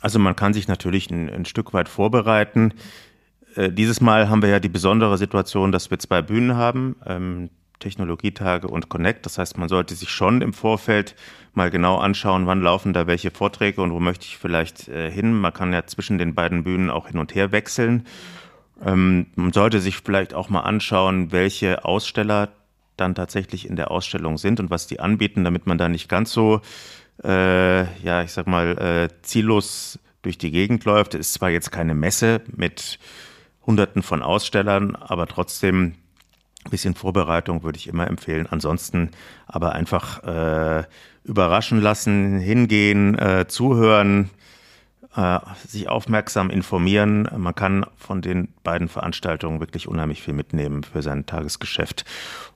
Also 0.00 0.18
man 0.18 0.36
kann 0.36 0.52
sich 0.52 0.68
natürlich 0.68 1.10
ein, 1.10 1.30
ein 1.30 1.44
Stück 1.44 1.72
weit 1.72 1.88
vorbereiten. 1.88 2.74
Äh, 3.54 3.70
dieses 3.70 4.00
Mal 4.00 4.28
haben 4.28 4.42
wir 4.42 4.50
ja 4.50 4.60
die 4.60 4.68
besondere 4.68 5.16
Situation, 5.18 5.72
dass 5.72 5.90
wir 5.90 5.98
zwei 5.98 6.22
Bühnen 6.22 6.56
haben, 6.56 6.96
ähm, 7.06 7.50
Technologietage 7.78 8.68
und 8.68 8.88
Connect. 8.88 9.26
Das 9.26 9.38
heißt, 9.38 9.58
man 9.58 9.68
sollte 9.68 9.94
sich 9.94 10.10
schon 10.10 10.42
im 10.42 10.52
Vorfeld 10.52 11.14
mal 11.52 11.70
genau 11.70 11.98
anschauen, 11.98 12.46
wann 12.46 12.62
laufen 12.62 12.92
da 12.92 13.06
welche 13.06 13.30
Vorträge 13.30 13.82
und 13.82 13.92
wo 13.92 14.00
möchte 14.00 14.26
ich 14.26 14.36
vielleicht 14.36 14.88
äh, 14.88 15.10
hin. 15.10 15.32
Man 15.32 15.52
kann 15.52 15.72
ja 15.72 15.86
zwischen 15.86 16.18
den 16.18 16.34
beiden 16.34 16.64
Bühnen 16.64 16.90
auch 16.90 17.08
hin 17.08 17.18
und 17.18 17.34
her 17.34 17.52
wechseln. 17.52 18.06
Ähm, 18.84 19.26
man 19.36 19.52
sollte 19.52 19.80
sich 19.80 19.96
vielleicht 19.96 20.34
auch 20.34 20.48
mal 20.48 20.60
anschauen, 20.60 21.32
welche 21.32 21.84
Aussteller 21.84 22.50
dann 22.96 23.14
tatsächlich 23.14 23.68
in 23.68 23.76
der 23.76 23.90
Ausstellung 23.90 24.38
sind 24.38 24.60
und 24.60 24.70
was 24.70 24.86
die 24.86 25.00
anbieten, 25.00 25.44
damit 25.44 25.66
man 25.66 25.78
da 25.78 25.88
nicht 25.88 26.08
ganz 26.08 26.32
so, 26.32 26.60
äh, 27.22 27.84
ja, 28.02 28.22
ich 28.22 28.32
sag 28.32 28.46
mal, 28.46 28.78
äh, 28.78 29.08
ziellos 29.22 29.98
durch 30.22 30.38
die 30.38 30.50
Gegend 30.50 30.84
läuft. 30.84 31.14
Es 31.14 31.28
ist 31.28 31.34
zwar 31.34 31.50
jetzt 31.50 31.70
keine 31.70 31.94
Messe 31.94 32.40
mit 32.46 32.98
Hunderten 33.66 34.02
von 34.02 34.22
Ausstellern, 34.22 34.96
aber 34.96 35.26
trotzdem 35.26 35.94
ein 36.64 36.70
bisschen 36.70 36.94
Vorbereitung 36.94 37.62
würde 37.62 37.78
ich 37.78 37.88
immer 37.88 38.06
empfehlen. 38.06 38.46
Ansonsten 38.50 39.10
aber 39.46 39.72
einfach 39.72 40.22
äh, 40.24 40.84
überraschen 41.24 41.80
lassen, 41.80 42.38
hingehen, 42.38 43.18
äh, 43.18 43.46
zuhören, 43.48 44.30
äh, 45.16 45.38
sich 45.66 45.88
aufmerksam 45.88 46.50
informieren. 46.50 47.28
Man 47.36 47.54
kann 47.54 47.86
von 47.96 48.20
den 48.20 48.48
beiden 48.62 48.88
Veranstaltungen 48.88 49.60
wirklich 49.60 49.88
unheimlich 49.88 50.22
viel 50.22 50.34
mitnehmen 50.34 50.82
für 50.84 51.02
sein 51.02 51.26
Tagesgeschäft 51.26 52.04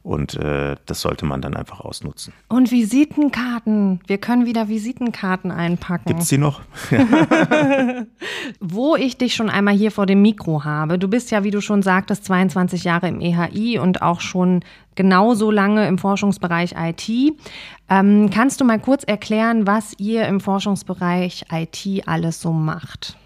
und 0.03 0.35
äh, 0.37 0.77
das 0.87 1.01
sollte 1.01 1.27
man 1.27 1.43
dann 1.43 1.55
einfach 1.55 1.81
ausnutzen. 1.81 2.33
Und 2.49 2.71
Visitenkarten. 2.71 4.01
Wir 4.07 4.19
können 4.19 4.47
wieder 4.47 4.69
Visitenkarten 4.69 5.51
einpacken. 5.51 6.07
Gibt 6.07 6.23
es 6.23 6.29
die 6.29 6.39
noch? 6.39 6.63
Wo 8.61 8.97
ich 8.97 9.19
dich 9.19 9.35
schon 9.35 9.51
einmal 9.51 9.75
hier 9.75 9.91
vor 9.91 10.07
dem 10.07 10.23
Mikro 10.23 10.65
habe. 10.65 10.99
Du 10.99 11.09
bist 11.09 11.31
ja, 11.31 11.45
wie 11.45 11.51
du 11.51 11.61
schon 11.61 11.83
sagtest, 11.83 12.25
22 12.25 12.85
Jahre 12.85 13.09
im 13.09 13.21
EHI 13.21 13.79
und 13.79 14.03
auch 14.03 14.21
schon 14.21 14.65
genauso 14.99 15.53
lange 15.53 15.87
im 15.87 15.97
Forschungsbereich 15.97 16.75
IT. 16.77 17.09
Ähm, 17.89 18.31
kannst 18.31 18.61
du 18.61 18.65
mal 18.65 18.81
kurz 18.81 19.05
erklären, 19.05 19.65
was 19.65 19.95
ihr 19.97 20.27
im 20.27 20.41
Forschungsbereich 20.41 21.45
IT 21.53 22.03
alles 22.07 22.43
so 22.43 22.53
macht? 22.53 23.17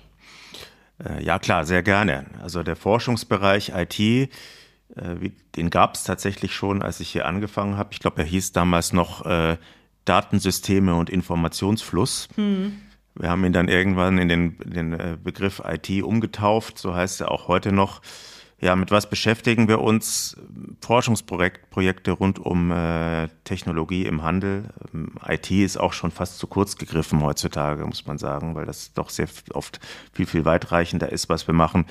Äh, 1.02 1.24
ja, 1.24 1.38
klar, 1.38 1.64
sehr 1.64 1.82
gerne. 1.82 2.26
Also 2.42 2.62
der 2.62 2.76
Forschungsbereich 2.76 3.72
IT, 3.74 3.98
äh, 3.98 4.28
den 5.56 5.70
gab 5.70 5.94
es 5.94 6.04
tatsächlich 6.04 6.54
schon, 6.54 6.82
als 6.82 7.00
ich 7.00 7.08
hier 7.08 7.24
angefangen 7.24 7.78
habe. 7.78 7.88
Ich 7.92 8.00
glaube, 8.00 8.20
er 8.20 8.28
hieß 8.28 8.52
damals 8.52 8.92
noch 8.92 9.24
äh, 9.24 9.56
Datensysteme 10.04 10.94
und 10.94 11.08
Informationsfluss. 11.08 12.28
Hm. 12.34 12.82
Wir 13.14 13.30
haben 13.30 13.44
ihn 13.46 13.54
dann 13.54 13.68
irgendwann 13.68 14.18
in 14.18 14.28
den, 14.28 14.58
den 14.58 15.18
Begriff 15.24 15.62
IT 15.66 16.02
umgetauft, 16.02 16.78
so 16.78 16.94
heißt 16.94 17.22
er 17.22 17.30
auch 17.30 17.48
heute 17.48 17.72
noch. 17.72 18.00
Ja, 18.62 18.76
mit 18.76 18.92
was 18.92 19.10
beschäftigen 19.10 19.66
wir 19.66 19.80
uns? 19.80 20.36
Forschungsprojekte 20.80 22.12
rund 22.12 22.38
um 22.38 22.70
äh, 22.70 23.26
Technologie 23.42 24.06
im 24.06 24.22
Handel. 24.22 24.66
Ähm, 24.94 25.14
IT 25.26 25.50
ist 25.50 25.76
auch 25.76 25.92
schon 25.92 26.12
fast 26.12 26.38
zu 26.38 26.46
kurz 26.46 26.76
gegriffen 26.76 27.22
heutzutage, 27.22 27.84
muss 27.84 28.06
man 28.06 28.18
sagen, 28.18 28.54
weil 28.54 28.64
das 28.64 28.92
doch 28.92 29.10
sehr 29.10 29.26
oft 29.52 29.80
viel, 30.12 30.26
viel 30.26 30.44
weitreichender 30.44 31.10
ist, 31.10 31.28
was 31.28 31.48
wir 31.48 31.54
machen. 31.54 31.86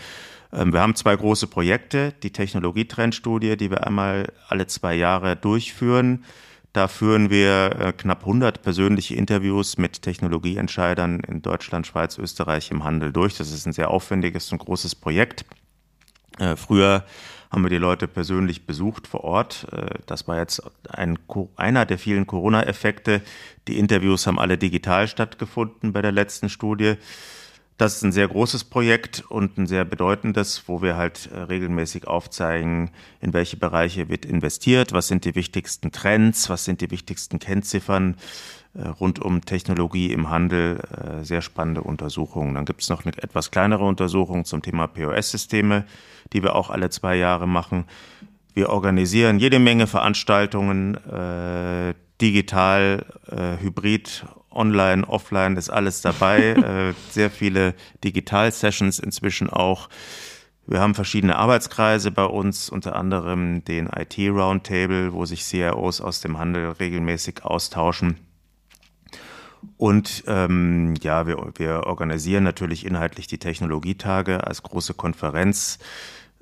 Ähm, 0.53 0.71
wir 0.71 0.79
haben 0.79 0.95
zwei 0.95 1.13
große 1.13 1.47
Projekte, 1.47 2.13
die 2.23 2.31
Technologietrendstudie, 2.31 3.57
die 3.57 3.69
wir 3.69 3.85
einmal 3.85 4.31
alle 4.47 4.65
zwei 4.65 4.95
Jahre 4.95 5.35
durchführen. 5.35 6.23
Da 6.71 6.87
führen 6.87 7.29
wir 7.29 7.75
äh, 7.81 7.91
knapp 7.91 8.21
100 8.21 8.61
persönliche 8.61 9.15
Interviews 9.15 9.77
mit 9.77 10.01
Technologieentscheidern 10.03 11.19
in 11.19 11.41
Deutschland, 11.41 11.85
Schweiz, 11.85 12.17
Österreich 12.17 12.71
im 12.71 12.85
Handel 12.85 13.11
durch. 13.11 13.35
Das 13.35 13.51
ist 13.51 13.65
ein 13.65 13.73
sehr 13.73 13.91
aufwendiges 13.91 14.53
und 14.53 14.59
großes 14.59 14.95
Projekt. 14.95 15.43
Äh, 16.41 16.55
früher 16.55 17.05
haben 17.51 17.63
wir 17.63 17.69
die 17.69 17.77
Leute 17.77 18.07
persönlich 18.07 18.65
besucht 18.65 19.07
vor 19.07 19.23
Ort. 19.23 19.67
Äh, 19.71 19.99
das 20.07 20.27
war 20.27 20.37
jetzt 20.37 20.63
ein, 20.89 21.19
einer 21.55 21.85
der 21.85 21.99
vielen 21.99 22.25
Corona-Effekte. 22.25 23.21
Die 23.67 23.77
Interviews 23.77 24.25
haben 24.25 24.39
alle 24.39 24.57
digital 24.57 25.07
stattgefunden 25.07 25.93
bei 25.93 26.01
der 26.01 26.11
letzten 26.11 26.49
Studie. 26.49 26.95
Das 27.77 27.95
ist 27.95 28.03
ein 28.03 28.11
sehr 28.11 28.27
großes 28.27 28.65
Projekt 28.65 29.23
und 29.27 29.57
ein 29.57 29.65
sehr 29.65 29.85
bedeutendes, 29.85 30.63
wo 30.67 30.81
wir 30.81 30.97
halt 30.97 31.29
äh, 31.31 31.39
regelmäßig 31.39 32.07
aufzeigen, 32.07 32.91
in 33.21 33.33
welche 33.33 33.57
Bereiche 33.57 34.09
wird 34.09 34.25
investiert, 34.25 34.93
was 34.93 35.07
sind 35.07 35.25
die 35.25 35.35
wichtigsten 35.35 35.91
Trends, 35.91 36.49
was 36.49 36.65
sind 36.65 36.81
die 36.81 36.91
wichtigsten 36.91 37.39
Kennziffern 37.39 38.15
rund 39.01 39.19
um 39.19 39.43
Technologie 39.43 40.13
im 40.13 40.29
Handel. 40.29 40.79
Sehr 41.23 41.41
spannende 41.41 41.81
Untersuchungen. 41.81 42.55
Dann 42.55 42.63
gibt 42.63 42.81
es 42.81 42.87
noch 42.87 43.03
eine 43.03 43.11
etwas 43.21 43.51
kleinere 43.51 43.83
Untersuchung 43.83 44.45
zum 44.45 44.61
Thema 44.61 44.87
POS-Systeme 44.87 45.83
die 46.33 46.43
wir 46.43 46.55
auch 46.55 46.69
alle 46.69 46.89
zwei 46.89 47.15
Jahre 47.15 47.47
machen. 47.47 47.85
Wir 48.53 48.69
organisieren 48.69 49.39
jede 49.39 49.59
Menge 49.59 49.87
Veranstaltungen, 49.87 50.95
äh, 50.95 51.93
digital, 52.19 53.05
äh, 53.29 53.61
hybrid, 53.61 54.25
online, 54.49 55.07
offline, 55.07 55.55
ist 55.57 55.69
alles 55.69 56.01
dabei. 56.01 56.39
äh, 56.49 56.93
sehr 57.09 57.31
viele 57.31 57.73
Digital-Sessions 58.03 58.99
inzwischen 58.99 59.49
auch. 59.49 59.89
Wir 60.67 60.79
haben 60.79 60.95
verschiedene 60.95 61.37
Arbeitskreise 61.37 62.11
bei 62.11 62.25
uns, 62.25 62.69
unter 62.69 62.95
anderem 62.95 63.65
den 63.65 63.87
IT-Roundtable, 63.87 65.11
wo 65.13 65.25
sich 65.25 65.43
CIOs 65.43 66.01
aus 66.01 66.21
dem 66.21 66.37
Handel 66.37 66.71
regelmäßig 66.71 67.43
austauschen. 67.43 68.17
Und 69.77 70.23
ähm, 70.27 70.93
ja, 71.01 71.27
wir, 71.27 71.53
wir 71.55 71.83
organisieren 71.87 72.43
natürlich 72.43 72.85
inhaltlich 72.85 73.27
die 73.27 73.37
Technologietage 73.37 74.45
als 74.45 74.63
große 74.63 74.93
Konferenz 74.93 75.79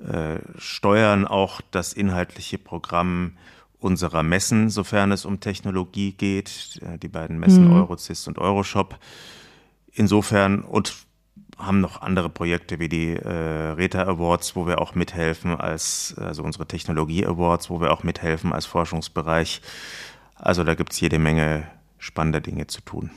äh, 0.00 0.38
steuern 0.58 1.26
auch 1.26 1.60
das 1.70 1.92
inhaltliche 1.92 2.58
Programm 2.58 3.32
unserer 3.78 4.22
Messen, 4.22 4.70
sofern 4.70 5.12
es 5.12 5.24
um 5.24 5.40
Technologie 5.40 6.12
geht, 6.12 6.80
äh, 6.82 6.98
die 6.98 7.08
beiden 7.08 7.38
Messen 7.38 7.68
mhm. 7.68 7.74
Eurocist 7.74 8.28
und 8.28 8.38
Euroshop. 8.38 8.98
Insofern 9.92 10.62
und 10.62 10.94
haben 11.58 11.80
noch 11.80 12.00
andere 12.00 12.30
Projekte 12.30 12.78
wie 12.78 12.88
die 12.88 13.14
äh, 13.14 13.28
Reta 13.28 14.04
Awards, 14.04 14.56
wo 14.56 14.66
wir 14.66 14.80
auch 14.80 14.94
mithelfen 14.94 15.54
als, 15.54 16.14
also 16.16 16.42
unsere 16.42 16.66
Technologie 16.66 17.26
Awards, 17.26 17.68
wo 17.68 17.80
wir 17.80 17.92
auch 17.92 18.02
mithelfen 18.02 18.52
als 18.52 18.66
Forschungsbereich. 18.66 19.60
Also 20.34 20.64
da 20.64 20.74
gibt 20.74 20.92
es 20.92 21.00
jede 21.00 21.18
Menge 21.18 21.66
spannender 21.98 22.40
Dinge 22.40 22.66
zu 22.66 22.80
tun. 22.80 23.10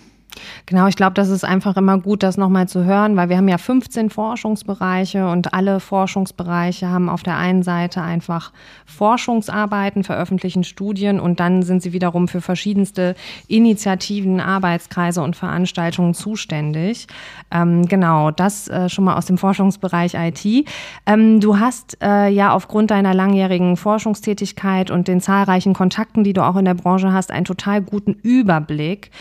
Genau, 0.65 0.87
ich 0.87 0.95
glaube, 0.95 1.13
das 1.13 1.29
ist 1.29 1.43
einfach 1.43 1.77
immer 1.77 1.99
gut, 1.99 2.23
das 2.23 2.37
nochmal 2.37 2.67
zu 2.67 2.83
hören, 2.83 3.15
weil 3.15 3.29
wir 3.29 3.37
haben 3.37 3.47
ja 3.47 3.57
15 3.57 4.09
Forschungsbereiche 4.09 5.27
und 5.27 5.53
alle 5.53 5.79
Forschungsbereiche 5.79 6.89
haben 6.89 7.09
auf 7.09 7.23
der 7.23 7.37
einen 7.37 7.63
Seite 7.63 8.01
einfach 8.01 8.51
Forschungsarbeiten, 8.85 10.03
veröffentlichen 10.03 10.63
Studien 10.63 11.19
und 11.19 11.39
dann 11.39 11.63
sind 11.63 11.81
sie 11.81 11.93
wiederum 11.93 12.27
für 12.27 12.41
verschiedenste 12.41 13.15
Initiativen, 13.47 14.39
Arbeitskreise 14.39 15.21
und 15.21 15.35
Veranstaltungen 15.35 16.13
zuständig. 16.13 17.07
Ähm, 17.51 17.87
genau, 17.87 18.31
das 18.31 18.67
äh, 18.67 18.89
schon 18.89 19.05
mal 19.05 19.15
aus 19.17 19.25
dem 19.25 19.37
Forschungsbereich 19.37 20.13
IT. 20.15 20.67
Ähm, 21.05 21.39
du 21.39 21.59
hast 21.59 21.97
äh, 22.01 22.29
ja 22.29 22.51
aufgrund 22.51 22.91
deiner 22.91 23.13
langjährigen 23.13 23.77
Forschungstätigkeit 23.77 24.91
und 24.91 25.07
den 25.07 25.21
zahlreichen 25.21 25.73
Kontakten, 25.73 26.23
die 26.23 26.33
du 26.33 26.43
auch 26.43 26.55
in 26.55 26.65
der 26.65 26.73
Branche 26.73 27.11
hast, 27.11 27.31
einen 27.31 27.45
total 27.45 27.81
guten 27.81 28.13
Überblick 28.13 29.11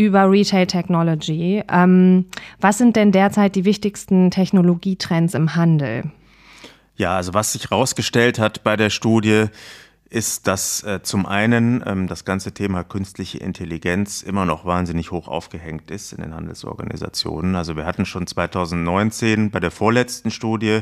über 0.00 0.30
Retail 0.30 0.59
Technology. 0.66 1.62
Ähm, 1.68 2.26
was 2.60 2.78
sind 2.78 2.96
denn 2.96 3.12
derzeit 3.12 3.56
die 3.56 3.64
wichtigsten 3.64 4.30
Technologietrends 4.30 5.34
im 5.34 5.54
Handel? 5.54 6.04
Ja, 6.96 7.16
also 7.16 7.34
was 7.34 7.52
sich 7.52 7.70
herausgestellt 7.70 8.38
hat 8.38 8.62
bei 8.62 8.76
der 8.76 8.90
Studie, 8.90 9.46
ist, 10.10 10.48
dass 10.48 10.82
äh, 10.82 11.02
zum 11.02 11.24
einen 11.24 11.82
ähm, 11.86 12.08
das 12.08 12.24
ganze 12.24 12.52
Thema 12.52 12.82
künstliche 12.82 13.38
Intelligenz 13.38 14.22
immer 14.22 14.44
noch 14.44 14.64
wahnsinnig 14.64 15.12
hoch 15.12 15.28
aufgehängt 15.28 15.90
ist 15.90 16.12
in 16.12 16.20
den 16.20 16.34
Handelsorganisationen. 16.34 17.54
Also 17.54 17.76
wir 17.76 17.86
hatten 17.86 18.04
schon 18.04 18.26
2019 18.26 19.52
bei 19.52 19.60
der 19.60 19.70
vorletzten 19.70 20.32
Studie 20.32 20.80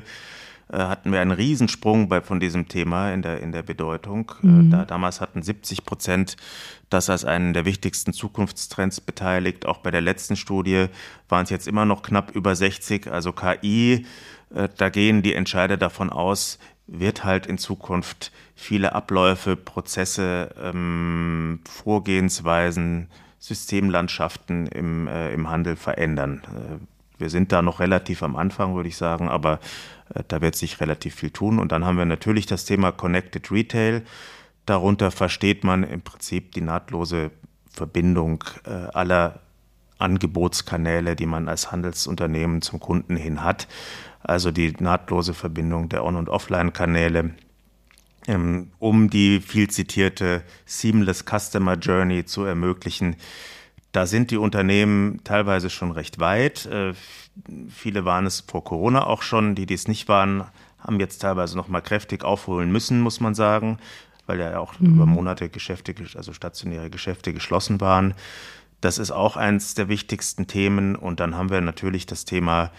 hatten 0.76 1.12
wir 1.12 1.20
einen 1.20 1.31
Riesensprung 1.31 2.09
bei, 2.09 2.20
von 2.20 2.40
diesem 2.40 2.68
Thema 2.68 3.12
in 3.12 3.22
der, 3.22 3.40
in 3.40 3.52
der 3.52 3.62
Bedeutung. 3.62 4.33
Äh, 4.42 4.46
mhm. 4.46 4.70
Da, 4.70 4.85
damals 4.85 5.20
hatten 5.20 5.42
70 5.42 5.85
Prozent 5.85 6.37
das 6.90 7.09
als 7.11 7.24
einen 7.24 7.54
der 7.54 7.64
wichtigsten 7.64 8.12
Zukunftstrends 8.12 9.00
beteiligt. 9.00 9.66
Auch 9.66 9.78
bei 9.78 9.90
der 9.90 10.00
letzten 10.00 10.37
Studie 10.37 10.87
waren 11.28 11.44
es 11.44 11.50
jetzt 11.50 11.68
immer 11.68 11.85
noch 11.85 12.02
knapp 12.02 12.35
über 12.35 12.54
60. 12.54 13.11
Also 13.11 13.33
KI, 13.33 14.07
äh, 14.54 14.68
da 14.76 14.88
gehen 14.90 15.22
die 15.22 15.35
Entscheider 15.35 15.76
davon 15.76 16.11
aus, 16.11 16.59
wird 16.87 17.24
halt 17.24 17.46
in 17.46 17.59
Zukunft 17.59 18.33
viele 18.54 18.94
Abläufe, 18.94 19.57
Prozesse, 19.57 20.54
ähm, 20.61 21.61
Vorgehensweisen, 21.68 23.09
Systemlandschaften 23.38 24.66
im, 24.66 25.07
äh, 25.07 25.33
im 25.33 25.48
Handel 25.48 25.76
verändern. 25.76 26.42
Wir 27.18 27.31
sind 27.31 27.52
da 27.52 27.62
noch 27.62 27.81
relativ 27.81 28.22
am 28.22 28.37
Anfang, 28.37 28.74
würde 28.74 28.88
ich 28.88 28.96
sagen, 28.96 29.28
aber 29.28 29.61
äh, 30.14 30.22
da 30.28 30.40
wird 30.40 30.57
sich 30.57 30.81
relativ 30.81 31.16
viel 31.16 31.31
tun. 31.31 31.59
Und 31.59 31.72
dann 31.72 31.85
haben 31.85 31.98
wir 31.98 32.04
natürlich 32.04 32.46
das 32.46 32.64
Thema 32.64 32.92
Connected 32.92 33.50
Retail. 33.50 34.02
Darunter 34.66 35.11
versteht 35.11 35.64
man 35.64 35.83
im 35.83 36.00
Prinzip 36.00 36.52
die 36.52 36.61
nahtlose 36.61 37.31
Verbindung 37.70 38.44
äh, 38.66 38.70
aller 38.70 39.40
Angebotskanäle, 39.98 41.16
die 41.16 41.26
man 41.26 41.48
als 41.48 41.72
Handelsunternehmen 41.72 42.62
zum 42.62 42.81
Kunden 42.81 43.16
hin 43.16 43.42
hat. 43.42 43.68
Also 44.22 44.50
die 44.50 44.72
nahtlose 44.78 45.35
Verbindung 45.35 45.88
der 45.88 46.04
On- 46.04 46.16
und 46.16 46.28
Offline-Kanäle, 46.28 47.35
ähm, 48.26 48.70
um 48.78 49.11
die 49.11 49.40
viel 49.40 49.68
zitierte 49.70 50.42
Seamless 50.66 51.24
Customer 51.24 51.74
Journey 51.74 52.24
zu 52.24 52.44
ermöglichen. 52.44 53.16
Da 53.92 54.07
sind 54.07 54.31
die 54.31 54.37
Unternehmen 54.37 55.20
teilweise 55.24 55.70
schon 55.70 55.90
recht 55.92 56.18
weit. 56.18 56.66
Äh, 56.66 56.92
viele 57.68 58.05
waren 58.05 58.27
es 58.27 58.40
vor 58.40 58.64
Corona 58.64 59.07
auch 59.07 59.22
schon. 59.22 59.55
Die, 59.55 59.66
die 59.66 59.74
es 59.74 59.88
nicht 59.88 60.09
waren, 60.09 60.44
haben 60.79 61.01
jetzt 61.01 61.18
teilweise 61.18 61.57
noch 61.57 61.68
mal 61.68 61.81
kräftig 61.81 62.24
aufholen 62.24 62.70
müssen, 62.70 63.01
muss 63.01 63.20
man 63.20 63.35
sagen, 63.35 63.79
weil 64.27 64.38
ja 64.40 64.59
auch 64.59 64.79
mhm. 64.79 64.94
über 64.94 65.07
Monate 65.07 65.48
Geschäfte, 65.48 65.94
also 66.14 66.33
stationäre 66.33 66.90
Geschäfte 66.90 67.33
geschlossen 67.33 67.81
waren. 67.81 68.14
Das 68.81 68.98
ist 68.98 69.11
auch 69.11 69.37
eins 69.37 69.74
der 69.74 69.88
wichtigsten 69.88 70.46
Themen. 70.46 70.94
Und 70.94 71.18
dann 71.20 71.35
haben 71.35 71.51
wir 71.51 71.61
natürlich 71.61 72.07
das 72.07 72.24
Thema, 72.24 72.70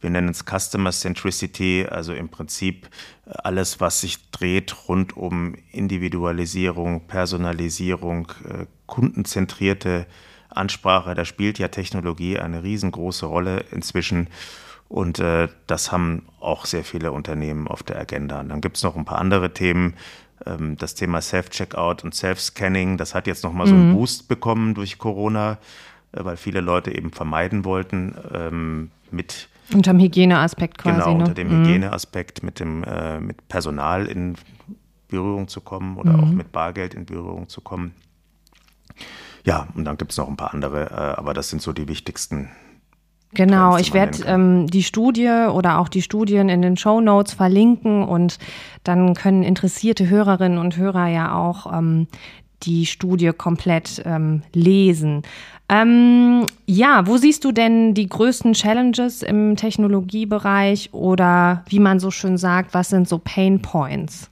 wir 0.00 0.10
nennen 0.10 0.28
es 0.28 0.44
Customer 0.44 0.92
Centricity, 0.92 1.86
also 1.90 2.12
im 2.12 2.28
Prinzip 2.28 2.88
alles, 3.26 3.80
was 3.80 4.02
sich 4.02 4.30
dreht 4.30 4.88
rund 4.88 5.16
um 5.16 5.54
Individualisierung, 5.72 7.06
Personalisierung, 7.06 8.30
äh, 8.48 8.66
kundenzentrierte 8.86 10.06
Ansprache. 10.48 11.14
Da 11.14 11.24
spielt 11.24 11.58
ja 11.58 11.68
Technologie 11.68 12.38
eine 12.38 12.62
riesengroße 12.62 13.26
Rolle 13.26 13.64
inzwischen. 13.70 14.28
Und 14.88 15.18
äh, 15.18 15.48
das 15.66 15.92
haben 15.92 16.22
auch 16.40 16.64
sehr 16.64 16.84
viele 16.84 17.12
Unternehmen 17.12 17.68
auf 17.68 17.82
der 17.82 17.98
Agenda. 17.98 18.40
Und 18.40 18.48
dann 18.48 18.60
gibt 18.60 18.76
es 18.76 18.82
noch 18.82 18.96
ein 18.96 19.04
paar 19.04 19.18
andere 19.18 19.52
Themen. 19.52 19.94
Ähm, 20.46 20.76
das 20.76 20.94
Thema 20.94 21.20
Self-Checkout 21.20 22.04
und 22.04 22.14
Self-Scanning, 22.14 22.96
das 22.96 23.14
hat 23.14 23.26
jetzt 23.26 23.44
nochmal 23.44 23.66
mhm. 23.66 23.70
so 23.70 23.76
einen 23.76 23.88
mhm. 23.90 23.94
Boost 23.94 24.28
bekommen 24.28 24.74
durch 24.74 24.98
Corona, 24.98 25.58
äh, 26.12 26.24
weil 26.24 26.36
viele 26.36 26.60
Leute 26.60 26.94
eben 26.96 27.12
vermeiden 27.12 27.64
wollten, 27.64 28.14
ähm, 28.32 28.90
mit 29.10 29.48
unter 29.74 29.92
dem 29.92 30.00
Hygieneaspekt 30.00 30.78
quasi. 30.78 30.96
Genau, 30.96 31.12
ne? 31.12 31.18
unter 31.18 31.34
dem 31.34 31.48
mhm. 31.48 31.66
Hygieneaspekt 31.66 32.42
mit 32.42 32.60
dem 32.60 32.84
äh, 32.84 33.20
mit 33.20 33.48
Personal 33.48 34.06
in 34.06 34.36
Berührung 35.08 35.48
zu 35.48 35.60
kommen 35.60 35.96
oder 35.96 36.12
mhm. 36.12 36.20
auch 36.24 36.30
mit 36.30 36.52
Bargeld 36.52 36.94
in 36.94 37.04
Berührung 37.04 37.48
zu 37.48 37.60
kommen. 37.60 37.94
Ja, 39.48 39.66
und 39.74 39.86
dann 39.86 39.96
gibt 39.96 40.10
es 40.10 40.18
noch 40.18 40.28
ein 40.28 40.36
paar 40.36 40.52
andere, 40.52 40.90
äh, 40.90 41.18
aber 41.18 41.32
das 41.32 41.48
sind 41.48 41.62
so 41.62 41.72
die 41.72 41.88
wichtigsten. 41.88 42.50
Genau, 43.32 43.72
Trends, 43.72 43.88
ich 43.88 43.94
werde 43.94 44.24
ähm, 44.26 44.66
die 44.66 44.82
Studie 44.82 45.46
oder 45.50 45.78
auch 45.78 45.88
die 45.88 46.02
Studien 46.02 46.50
in 46.50 46.60
den 46.60 46.76
Show 46.76 47.00
Notes 47.00 47.32
verlinken 47.32 48.02
und 48.04 48.38
dann 48.84 49.14
können 49.14 49.42
interessierte 49.42 50.06
Hörerinnen 50.06 50.58
und 50.58 50.76
Hörer 50.76 51.06
ja 51.06 51.34
auch 51.34 51.72
ähm, 51.72 52.08
die 52.64 52.84
Studie 52.84 53.30
komplett 53.32 54.02
ähm, 54.04 54.42
lesen. 54.52 55.22
Ähm, 55.70 56.44
ja, 56.66 57.06
wo 57.06 57.16
siehst 57.16 57.42
du 57.42 57.50
denn 57.50 57.94
die 57.94 58.06
größten 58.06 58.52
Challenges 58.52 59.22
im 59.22 59.56
Technologiebereich 59.56 60.90
oder 60.92 61.64
wie 61.68 61.80
man 61.80 62.00
so 62.00 62.10
schön 62.10 62.36
sagt, 62.36 62.74
was 62.74 62.90
sind 62.90 63.08
so 63.08 63.16
Pain 63.16 63.62
Points? 63.62 64.30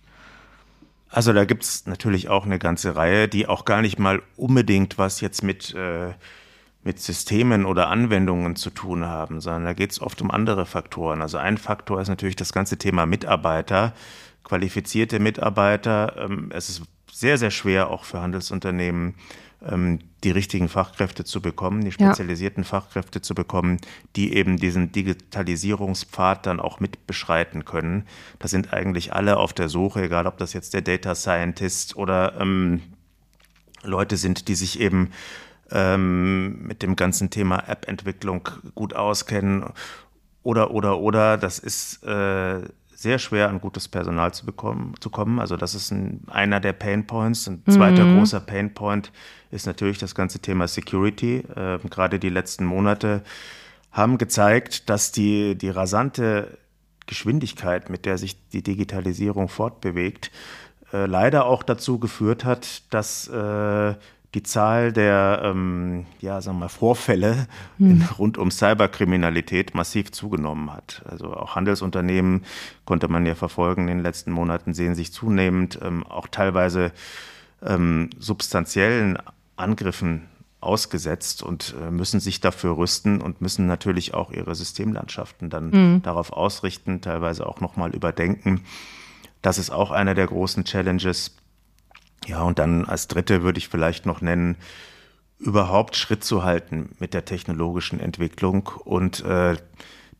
Also 1.08 1.32
da 1.32 1.44
gibt 1.44 1.62
es 1.62 1.86
natürlich 1.86 2.28
auch 2.28 2.44
eine 2.44 2.58
ganze 2.58 2.96
Reihe, 2.96 3.28
die 3.28 3.46
auch 3.46 3.64
gar 3.64 3.80
nicht 3.80 3.98
mal 3.98 4.22
unbedingt 4.36 4.98
was 4.98 5.20
jetzt 5.20 5.42
mit, 5.42 5.74
äh, 5.74 6.12
mit 6.82 7.00
Systemen 7.00 7.64
oder 7.64 7.88
Anwendungen 7.88 8.56
zu 8.56 8.70
tun 8.70 9.04
haben, 9.04 9.40
sondern 9.40 9.64
da 9.64 9.72
geht 9.72 9.92
es 9.92 10.00
oft 10.00 10.20
um 10.20 10.30
andere 10.30 10.66
Faktoren. 10.66 11.22
Also 11.22 11.38
ein 11.38 11.58
Faktor 11.58 12.00
ist 12.00 12.08
natürlich 12.08 12.36
das 12.36 12.52
ganze 12.52 12.76
Thema 12.76 13.06
Mitarbeiter, 13.06 13.92
qualifizierte 14.44 15.18
Mitarbeiter. 15.20 16.16
Ähm, 16.18 16.50
es 16.52 16.68
ist 16.68 16.82
sehr, 17.10 17.38
sehr 17.38 17.50
schwer 17.50 17.90
auch 17.90 18.04
für 18.04 18.20
Handelsunternehmen, 18.20 19.14
die 20.22 20.30
richtigen 20.30 20.68
Fachkräfte 20.68 21.24
zu 21.24 21.40
bekommen, 21.40 21.82
die 21.82 21.92
spezialisierten 21.92 22.62
ja. 22.62 22.68
Fachkräfte 22.68 23.22
zu 23.22 23.34
bekommen, 23.34 23.78
die 24.14 24.34
eben 24.34 24.58
diesen 24.58 24.92
Digitalisierungspfad 24.92 26.46
dann 26.46 26.60
auch 26.60 26.78
mit 26.78 27.06
beschreiten 27.06 27.64
können. 27.64 28.04
Da 28.38 28.48
sind 28.48 28.72
eigentlich 28.72 29.12
alle 29.12 29.38
auf 29.38 29.52
der 29.52 29.68
Suche, 29.68 30.02
egal 30.02 30.26
ob 30.26 30.36
das 30.38 30.52
jetzt 30.52 30.74
der 30.74 30.82
Data 30.82 31.14
Scientist 31.14 31.96
oder 31.96 32.40
ähm, 32.40 32.82
Leute 33.82 34.16
sind, 34.16 34.48
die 34.48 34.54
sich 34.54 34.80
eben 34.80 35.10
ähm, 35.70 36.66
mit 36.66 36.82
dem 36.82 36.96
ganzen 36.96 37.30
Thema 37.30 37.60
App-Entwicklung 37.66 38.48
gut 38.74 38.94
auskennen 38.94 39.64
oder, 40.42 40.70
oder, 40.70 40.98
oder. 40.98 41.38
Das 41.38 41.58
ist 41.58 42.02
äh, 42.04 42.60
sehr 42.96 43.18
schwer, 43.18 43.50
an 43.50 43.60
gutes 43.60 43.88
Personal 43.88 44.32
zu, 44.32 44.46
bekommen, 44.46 44.94
zu 45.00 45.10
kommen. 45.10 45.38
Also 45.38 45.58
das 45.58 45.74
ist 45.74 45.90
ein, 45.90 46.22
einer 46.28 46.60
der 46.60 46.72
Pain 46.72 47.06
Points. 47.06 47.46
Ein 47.46 47.62
zweiter 47.68 48.04
mhm. 48.04 48.16
großer 48.18 48.40
Pain 48.40 48.72
Point 48.72 49.12
ist 49.50 49.66
natürlich 49.66 49.98
das 49.98 50.14
ganze 50.14 50.38
Thema 50.38 50.66
Security. 50.66 51.44
Äh, 51.54 51.78
gerade 51.90 52.18
die 52.18 52.30
letzten 52.30 52.64
Monate 52.64 53.22
haben 53.92 54.16
gezeigt, 54.16 54.88
dass 54.88 55.12
die, 55.12 55.56
die 55.56 55.68
rasante 55.68 56.56
Geschwindigkeit, 57.06 57.90
mit 57.90 58.06
der 58.06 58.16
sich 58.16 58.48
die 58.48 58.62
Digitalisierung 58.62 59.48
fortbewegt, 59.50 60.30
äh, 60.94 61.04
leider 61.04 61.44
auch 61.44 61.62
dazu 61.62 61.98
geführt 61.98 62.46
hat, 62.46 62.82
dass 62.94 63.28
äh, 63.28 63.94
die 64.34 64.42
Zahl 64.42 64.92
der 64.92 65.40
ähm, 65.44 66.06
ja, 66.20 66.40
sagen 66.40 66.58
wir, 66.58 66.68
Vorfälle 66.68 67.46
hm. 67.78 67.90
in, 67.90 68.02
rund 68.18 68.38
um 68.38 68.50
Cyberkriminalität 68.50 69.74
massiv 69.74 70.12
zugenommen 70.12 70.72
hat. 70.72 71.02
Also 71.08 71.32
auch 71.32 71.54
Handelsunternehmen 71.56 72.44
konnte 72.84 73.08
man 73.08 73.24
ja 73.24 73.34
verfolgen 73.34 73.88
in 73.88 73.98
den 73.98 74.02
letzten 74.02 74.32
Monaten, 74.32 74.74
sehen 74.74 74.94
sich 74.94 75.12
zunehmend 75.12 75.78
ähm, 75.82 76.04
auch 76.04 76.26
teilweise 76.28 76.92
ähm, 77.62 78.10
substanziellen 78.18 79.18
Angriffen 79.56 80.28
ausgesetzt 80.60 81.42
und 81.42 81.74
äh, 81.80 81.90
müssen 81.90 82.20
sich 82.20 82.40
dafür 82.40 82.76
rüsten 82.76 83.20
und 83.20 83.40
müssen 83.40 83.66
natürlich 83.66 84.14
auch 84.14 84.32
ihre 84.32 84.54
Systemlandschaften 84.54 85.48
dann 85.48 85.70
mhm. 85.70 86.02
darauf 86.02 86.32
ausrichten, 86.32 87.00
teilweise 87.00 87.46
auch 87.46 87.60
nochmal 87.60 87.94
überdenken. 87.94 88.62
Das 89.42 89.58
ist 89.58 89.70
auch 89.70 89.90
einer 89.92 90.14
der 90.14 90.26
großen 90.26 90.64
Challenges. 90.64 91.36
Ja, 92.24 92.42
und 92.42 92.58
dann 92.58 92.84
als 92.86 93.08
dritte 93.08 93.42
würde 93.42 93.58
ich 93.58 93.68
vielleicht 93.68 94.06
noch 94.06 94.20
nennen, 94.20 94.56
überhaupt 95.38 95.96
Schritt 95.96 96.24
zu 96.24 96.44
halten 96.44 96.96
mit 96.98 97.12
der 97.12 97.24
technologischen 97.24 98.00
Entwicklung 98.00 98.70
und 98.84 99.24
äh, 99.24 99.56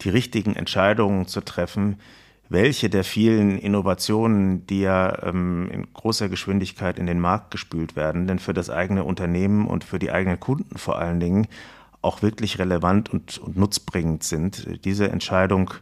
die 0.03 0.11
richtigen 0.11 0.55
Entscheidungen 0.55 1.27
zu 1.27 1.41
treffen, 1.41 1.99
welche 2.49 2.91
der 2.91 3.03
vielen 3.03 3.59
Innovationen, 3.59 4.67
die 4.67 4.81
ja 4.81 5.23
ähm, 5.25 5.69
in 5.73 5.93
großer 5.93 6.29
Geschwindigkeit 6.29 6.99
in 6.99 7.07
den 7.07 7.19
Markt 7.19 7.51
gespült 7.51 7.97
werden, 7.97 8.27
denn 8.27 8.39
für 8.39 8.55
das 8.55 8.71
eigene 8.71 9.05
Unternehmen 9.05 9.67
und 9.67 9.85
für 9.85 9.99
die 9.99 10.13
eigenen 10.13 10.39
Kunden 10.39 10.79
vor 10.79 10.99
allen 10.99 11.19
Dingen 11.19 11.49
auch 12.03 12.23
wirklich 12.23 12.59
relevant 12.59 13.13
und, 13.13 13.39
und 13.39 13.57
nutzbringend 13.57 14.23
sind. 14.23 14.85
Diese 14.85 15.09
Entscheidung 15.09 15.73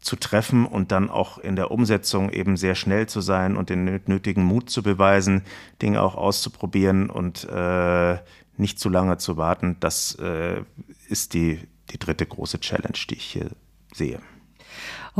zu 0.00 0.16
treffen 0.16 0.64
und 0.64 0.92
dann 0.92 1.10
auch 1.10 1.38
in 1.38 1.56
der 1.56 1.70
Umsetzung 1.70 2.30
eben 2.30 2.56
sehr 2.56 2.74
schnell 2.74 3.08
zu 3.08 3.20
sein 3.20 3.56
und 3.56 3.68
den 3.68 3.84
nötigen 4.06 4.44
Mut 4.44 4.70
zu 4.70 4.82
beweisen, 4.82 5.42
Dinge 5.82 6.02
auch 6.02 6.14
auszuprobieren 6.14 7.10
und 7.10 7.44
äh, 7.48 8.18
nicht 8.56 8.78
zu 8.78 8.88
lange 8.88 9.18
zu 9.18 9.36
warten, 9.36 9.76
das 9.80 10.14
äh, 10.16 10.62
ist 11.08 11.34
die, 11.34 11.60
die 11.90 11.98
dritte 11.98 12.26
große 12.26 12.60
Challenge, 12.60 12.98
die 13.08 13.14
ich 13.14 13.24
hier 13.24 13.50
sehe. 13.94 14.20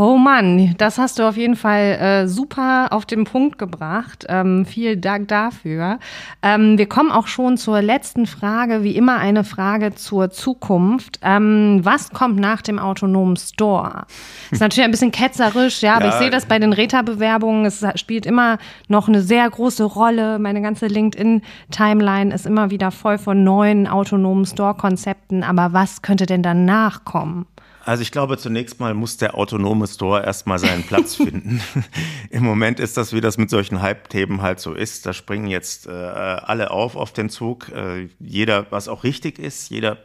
Oh 0.00 0.16
Mann, 0.16 0.76
das 0.78 0.96
hast 0.96 1.18
du 1.18 1.24
auf 1.24 1.36
jeden 1.36 1.56
Fall 1.56 1.98
äh, 2.00 2.28
super 2.28 2.92
auf 2.92 3.04
den 3.04 3.24
Punkt 3.24 3.58
gebracht. 3.58 4.26
Ähm, 4.28 4.64
vielen 4.64 5.00
Dank 5.00 5.26
dafür. 5.26 5.98
Ähm, 6.40 6.78
wir 6.78 6.88
kommen 6.88 7.10
auch 7.10 7.26
schon 7.26 7.56
zur 7.56 7.82
letzten 7.82 8.26
Frage, 8.26 8.84
wie 8.84 8.94
immer 8.94 9.16
eine 9.16 9.42
Frage 9.42 9.96
zur 9.96 10.30
Zukunft. 10.30 11.18
Ähm, 11.22 11.80
was 11.82 12.10
kommt 12.10 12.38
nach 12.38 12.62
dem 12.62 12.78
autonomen 12.78 13.34
Store? 13.34 14.06
Ist 14.52 14.60
natürlich 14.60 14.84
ein 14.84 14.92
bisschen 14.92 15.10
ketzerisch, 15.10 15.82
ja, 15.82 15.96
aber 15.96 16.04
ja. 16.04 16.10
ich 16.12 16.18
sehe 16.18 16.30
das 16.30 16.46
bei 16.46 16.60
den 16.60 16.72
Reta-Bewerbungen. 16.72 17.64
Es 17.64 17.84
spielt 17.96 18.24
immer 18.24 18.58
noch 18.86 19.08
eine 19.08 19.20
sehr 19.20 19.50
große 19.50 19.82
Rolle. 19.82 20.38
Meine 20.38 20.62
ganze 20.62 20.86
LinkedIn-Timeline 20.86 22.32
ist 22.32 22.46
immer 22.46 22.70
wieder 22.70 22.92
voll 22.92 23.18
von 23.18 23.42
neuen 23.42 23.88
autonomen 23.88 24.46
Store-Konzepten. 24.46 25.42
Aber 25.42 25.72
was 25.72 26.02
könnte 26.02 26.26
denn 26.26 26.44
danach 26.44 27.04
kommen? 27.04 27.46
Also 27.88 28.02
ich 28.02 28.12
glaube, 28.12 28.36
zunächst 28.36 28.80
mal 28.80 28.92
muss 28.92 29.16
der 29.16 29.34
autonome 29.34 29.86
Store 29.86 30.22
erstmal 30.22 30.58
seinen 30.58 30.82
Platz 30.82 31.14
finden. 31.16 31.62
Im 32.30 32.44
Moment 32.44 32.80
ist 32.80 32.98
das, 32.98 33.14
wie 33.14 33.22
das 33.22 33.38
mit 33.38 33.48
solchen 33.48 33.80
Hype-Themen 33.80 34.42
halt 34.42 34.60
so 34.60 34.74
ist. 34.74 35.06
Da 35.06 35.14
springen 35.14 35.46
jetzt 35.46 35.86
äh, 35.86 35.90
alle 35.90 36.70
auf 36.70 36.96
auf 36.96 37.14
den 37.14 37.30
Zug. 37.30 37.70
Äh, 37.70 38.10
jeder, 38.20 38.70
was 38.70 38.88
auch 38.88 39.04
richtig 39.04 39.38
ist, 39.38 39.70
jeder 39.70 39.96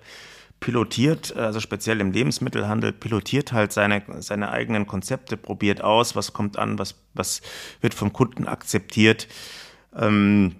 pilotiert, 0.62 1.36
also 1.36 1.60
speziell 1.60 2.00
im 2.00 2.14
Lebensmittelhandel, 2.14 2.94
pilotiert 2.94 3.52
halt 3.52 3.74
seine, 3.74 4.02
seine 4.20 4.50
eigenen 4.50 4.88
Konzepte, 4.88 5.36
probiert 5.36 5.82
aus, 5.82 6.16
was 6.16 6.32
kommt 6.32 6.58
an, 6.58 6.80
was, 6.80 6.96
was 7.14 7.42
wird 7.82 7.94
vom 7.94 8.14
Kunden 8.14 8.48
akzeptiert. 8.48 9.28
Ähm, 9.94 10.56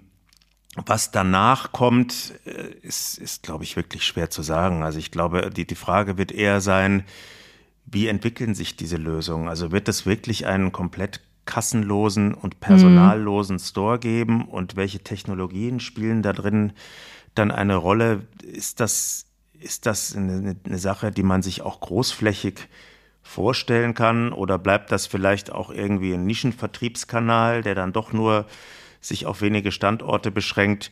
was 0.86 1.10
danach 1.10 1.72
kommt, 1.72 2.34
äh, 2.46 2.68
ist, 2.82 3.18
ist 3.18 3.42
glaube 3.42 3.64
ich, 3.64 3.76
wirklich 3.76 4.04
schwer 4.04 4.30
zu 4.30 4.42
sagen. 4.42 4.82
Also 4.82 4.98
ich 4.98 5.10
glaube, 5.10 5.50
die, 5.50 5.66
die 5.66 5.74
Frage 5.74 6.18
wird 6.18 6.32
eher 6.32 6.60
sein, 6.60 7.04
wie 7.86 8.08
entwickeln 8.08 8.54
sich 8.54 8.76
diese 8.76 8.96
Lösungen? 8.96 9.48
Also 9.48 9.70
wird 9.70 9.88
es 9.88 10.06
wirklich 10.06 10.46
einen 10.46 10.72
komplett 10.72 11.20
kassenlosen 11.46 12.34
und 12.34 12.60
personallosen 12.60 13.56
mhm. 13.56 13.60
Store 13.60 13.98
geben 13.98 14.48
und 14.48 14.76
welche 14.76 15.00
Technologien 15.00 15.80
spielen 15.80 16.22
da 16.22 16.32
drin 16.32 16.72
dann 17.34 17.50
eine 17.50 17.76
Rolle? 17.76 18.26
Ist 18.42 18.80
das, 18.80 19.26
ist 19.60 19.86
das 19.86 20.16
eine, 20.16 20.56
eine 20.64 20.78
Sache, 20.78 21.10
die 21.10 21.22
man 21.22 21.42
sich 21.42 21.62
auch 21.62 21.80
großflächig 21.80 22.68
vorstellen 23.22 23.94
kann 23.94 24.32
oder 24.32 24.58
bleibt 24.58 24.92
das 24.92 25.06
vielleicht 25.06 25.50
auch 25.50 25.70
irgendwie 25.70 26.14
ein 26.14 26.26
Nischenvertriebskanal, 26.26 27.62
der 27.62 27.74
dann 27.74 27.92
doch 27.92 28.12
nur 28.12 28.46
sich 29.06 29.26
auf 29.26 29.40
wenige 29.40 29.72
Standorte 29.72 30.30
beschränkt. 30.30 30.90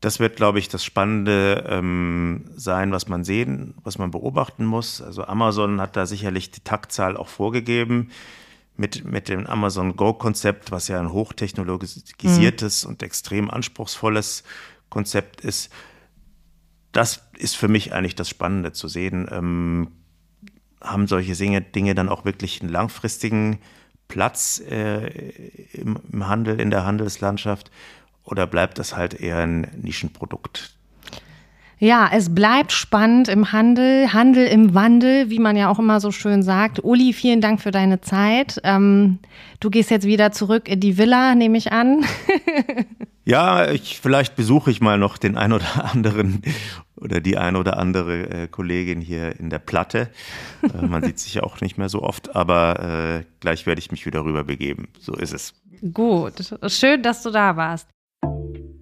Das 0.00 0.20
wird, 0.20 0.36
glaube 0.36 0.58
ich, 0.58 0.68
das 0.68 0.84
Spannende 0.84 1.64
ähm, 1.68 2.50
sein, 2.56 2.92
was 2.92 3.08
man 3.08 3.24
sehen, 3.24 3.74
was 3.82 3.96
man 3.96 4.10
beobachten 4.10 4.64
muss. 4.64 5.00
Also 5.00 5.24
Amazon 5.24 5.80
hat 5.80 5.96
da 5.96 6.06
sicherlich 6.06 6.50
die 6.50 6.60
Taktzahl 6.60 7.16
auch 7.16 7.28
vorgegeben 7.28 8.10
mit, 8.76 9.04
mit 9.04 9.28
dem 9.28 9.46
Amazon 9.46 9.96
Go-Konzept, 9.96 10.72
was 10.72 10.88
ja 10.88 10.98
ein 10.98 11.12
hochtechnologisiertes 11.12 12.84
mhm. 12.84 12.90
und 12.90 13.02
extrem 13.02 13.50
anspruchsvolles 13.50 14.42
Konzept 14.90 15.40
ist. 15.40 15.72
Das 16.92 17.22
ist 17.36 17.56
für 17.56 17.68
mich 17.68 17.92
eigentlich 17.92 18.14
das 18.14 18.28
Spannende 18.28 18.72
zu 18.72 18.88
sehen. 18.88 19.28
Ähm, 19.30 19.88
haben 20.80 21.06
solche 21.06 21.34
Dinge, 21.34 21.62
Dinge 21.62 21.94
dann 21.94 22.08
auch 22.08 22.24
wirklich 22.24 22.60
einen 22.60 22.70
langfristigen 22.70 23.58
Platz 24.08 24.62
äh, 24.70 25.08
im, 25.72 25.98
im 26.12 26.28
Handel, 26.28 26.60
in 26.60 26.70
der 26.70 26.84
Handelslandschaft? 26.84 27.70
Oder 28.24 28.46
bleibt 28.46 28.78
das 28.78 28.96
halt 28.96 29.14
eher 29.14 29.38
ein 29.38 29.68
Nischenprodukt? 29.80 30.74
Ja, 31.78 32.08
es 32.12 32.34
bleibt 32.34 32.72
spannend 32.72 33.28
im 33.28 33.52
Handel, 33.52 34.12
Handel 34.12 34.46
im 34.46 34.74
Wandel, 34.74 35.28
wie 35.28 35.38
man 35.38 35.56
ja 35.56 35.68
auch 35.68 35.78
immer 35.78 36.00
so 36.00 36.12
schön 36.12 36.42
sagt. 36.42 36.82
Uli, 36.82 37.12
vielen 37.12 37.40
Dank 37.40 37.60
für 37.60 37.72
deine 37.72 38.00
Zeit. 38.00 38.60
Ähm, 38.64 39.18
du 39.60 39.70
gehst 39.70 39.90
jetzt 39.90 40.06
wieder 40.06 40.32
zurück 40.32 40.68
in 40.68 40.80
die 40.80 40.96
Villa, 40.96 41.34
nehme 41.34 41.58
ich 41.58 41.72
an. 41.72 42.04
ja, 43.26 43.70
ich, 43.70 44.00
vielleicht 44.00 44.36
besuche 44.36 44.70
ich 44.70 44.80
mal 44.80 44.98
noch 44.98 45.18
den 45.18 45.36
ein 45.36 45.52
oder 45.52 45.92
anderen 45.92 46.40
oder 46.96 47.20
die 47.20 47.36
ein 47.36 47.56
oder 47.56 47.78
andere 47.78 48.30
äh, 48.30 48.48
Kollegin 48.48 49.00
hier 49.00 49.38
in 49.38 49.50
der 49.50 49.58
Platte. 49.58 50.08
Äh, 50.62 50.86
man 50.86 51.02
sieht 51.02 51.18
sich 51.18 51.34
ja 51.34 51.42
auch 51.42 51.60
nicht 51.60 51.78
mehr 51.78 51.88
so 51.88 52.02
oft, 52.02 52.34
aber 52.34 53.20
äh, 53.20 53.24
gleich 53.40 53.66
werde 53.66 53.80
ich 53.80 53.90
mich 53.90 54.06
wieder 54.06 54.24
rüber 54.24 54.44
begeben. 54.44 54.88
So 54.98 55.14
ist 55.14 55.32
es. 55.32 55.54
Gut, 55.92 56.54
schön, 56.68 57.02
dass 57.02 57.22
du 57.22 57.30
da 57.30 57.56
warst. 57.56 57.88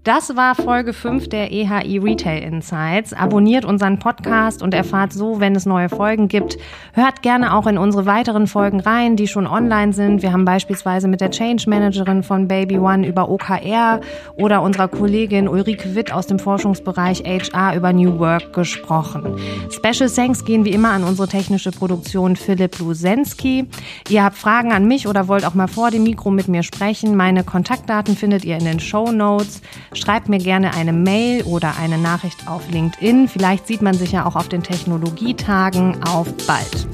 Das 0.05 0.35
war 0.35 0.57
Folge 0.57 0.95
5 0.95 1.29
der 1.29 1.53
EHI 1.53 1.99
Retail 1.99 2.43
Insights. 2.43 3.13
Abonniert 3.13 3.65
unseren 3.65 4.01
Podcast 4.01 4.61
und 4.61 4.75
erfahrt 4.75 5.13
so, 5.13 5.39
wenn 5.39 5.55
es 5.55 5.65
neue 5.65 5.89
Folgen 5.89 6.27
gibt. 6.27 6.59
Hört 6.93 7.23
gerne 7.23 7.55
auch 7.55 7.69
in 7.69 7.79
unsere 7.79 8.05
weiteren 8.05 8.49
Folgen 8.49 8.81
rein, 8.81 9.15
die 9.15 9.29
schon 9.29 9.47
online 9.47 9.93
sind. 9.93 10.23
Wir 10.23 10.33
haben 10.33 10.45
beispielsweise 10.45 11.07
mit 11.07 11.21
der 11.21 11.31
Change 11.31 11.71
Managerin 11.71 12.25
von 12.25 12.49
Baby 12.49 12.79
One 12.79 13.07
über 13.07 13.29
OKR 13.29 14.01
oder 14.35 14.63
unserer 14.63 14.89
Kollegin 14.89 15.47
Ulrike 15.47 15.95
Witt 15.95 16.13
aus 16.13 16.27
dem 16.27 16.41
Forschungsbereich 16.41 17.23
HR 17.23 17.77
über 17.77 17.93
New 17.93 18.19
Work 18.19 18.55
gesprochen. 18.55 19.39
Special 19.71 20.11
Thanks 20.11 20.45
gehen 20.45 20.65
wie 20.65 20.73
immer 20.73 20.91
an 20.91 21.05
unsere 21.05 21.29
technische 21.29 21.71
Produktion 21.71 22.35
Philipp 22.35 22.81
Lusensky. 22.81 23.69
Ihr 24.09 24.25
habt 24.25 24.37
Fragen 24.37 24.73
an 24.73 24.89
mich 24.89 25.07
oder 25.07 25.29
wollt 25.29 25.47
auch 25.47 25.55
mal 25.55 25.69
vor 25.69 25.93
dem 25.93 26.03
Mikro 26.03 26.33
mit 26.33 26.49
mir 26.49 26.65
sprechen. 26.65 27.15
Meine 27.15 27.45
Kontaktdaten 27.45 28.17
findet 28.17 28.45
ihr 28.45 28.59
in 28.59 28.65
den 28.65 28.81
Show 28.81 29.13
Notes. 29.13 29.63
Schreibt 29.95 30.29
mir 30.29 30.39
gerne 30.39 30.75
eine 30.75 30.93
Mail 30.93 31.43
oder 31.45 31.77
eine 31.77 31.99
Nachricht 31.99 32.49
auf 32.49 32.69
LinkedIn. 32.71 33.29
Vielleicht 33.29 33.67
sieht 33.67 33.83
man 33.83 33.95
sich 33.95 34.13
ja 34.13 34.25
auch 34.27 34.37
auf 34.37 34.49
den 34.49 34.63
Technologietagen. 34.63 36.03
Auf 36.05 36.33
bald! 36.47 36.87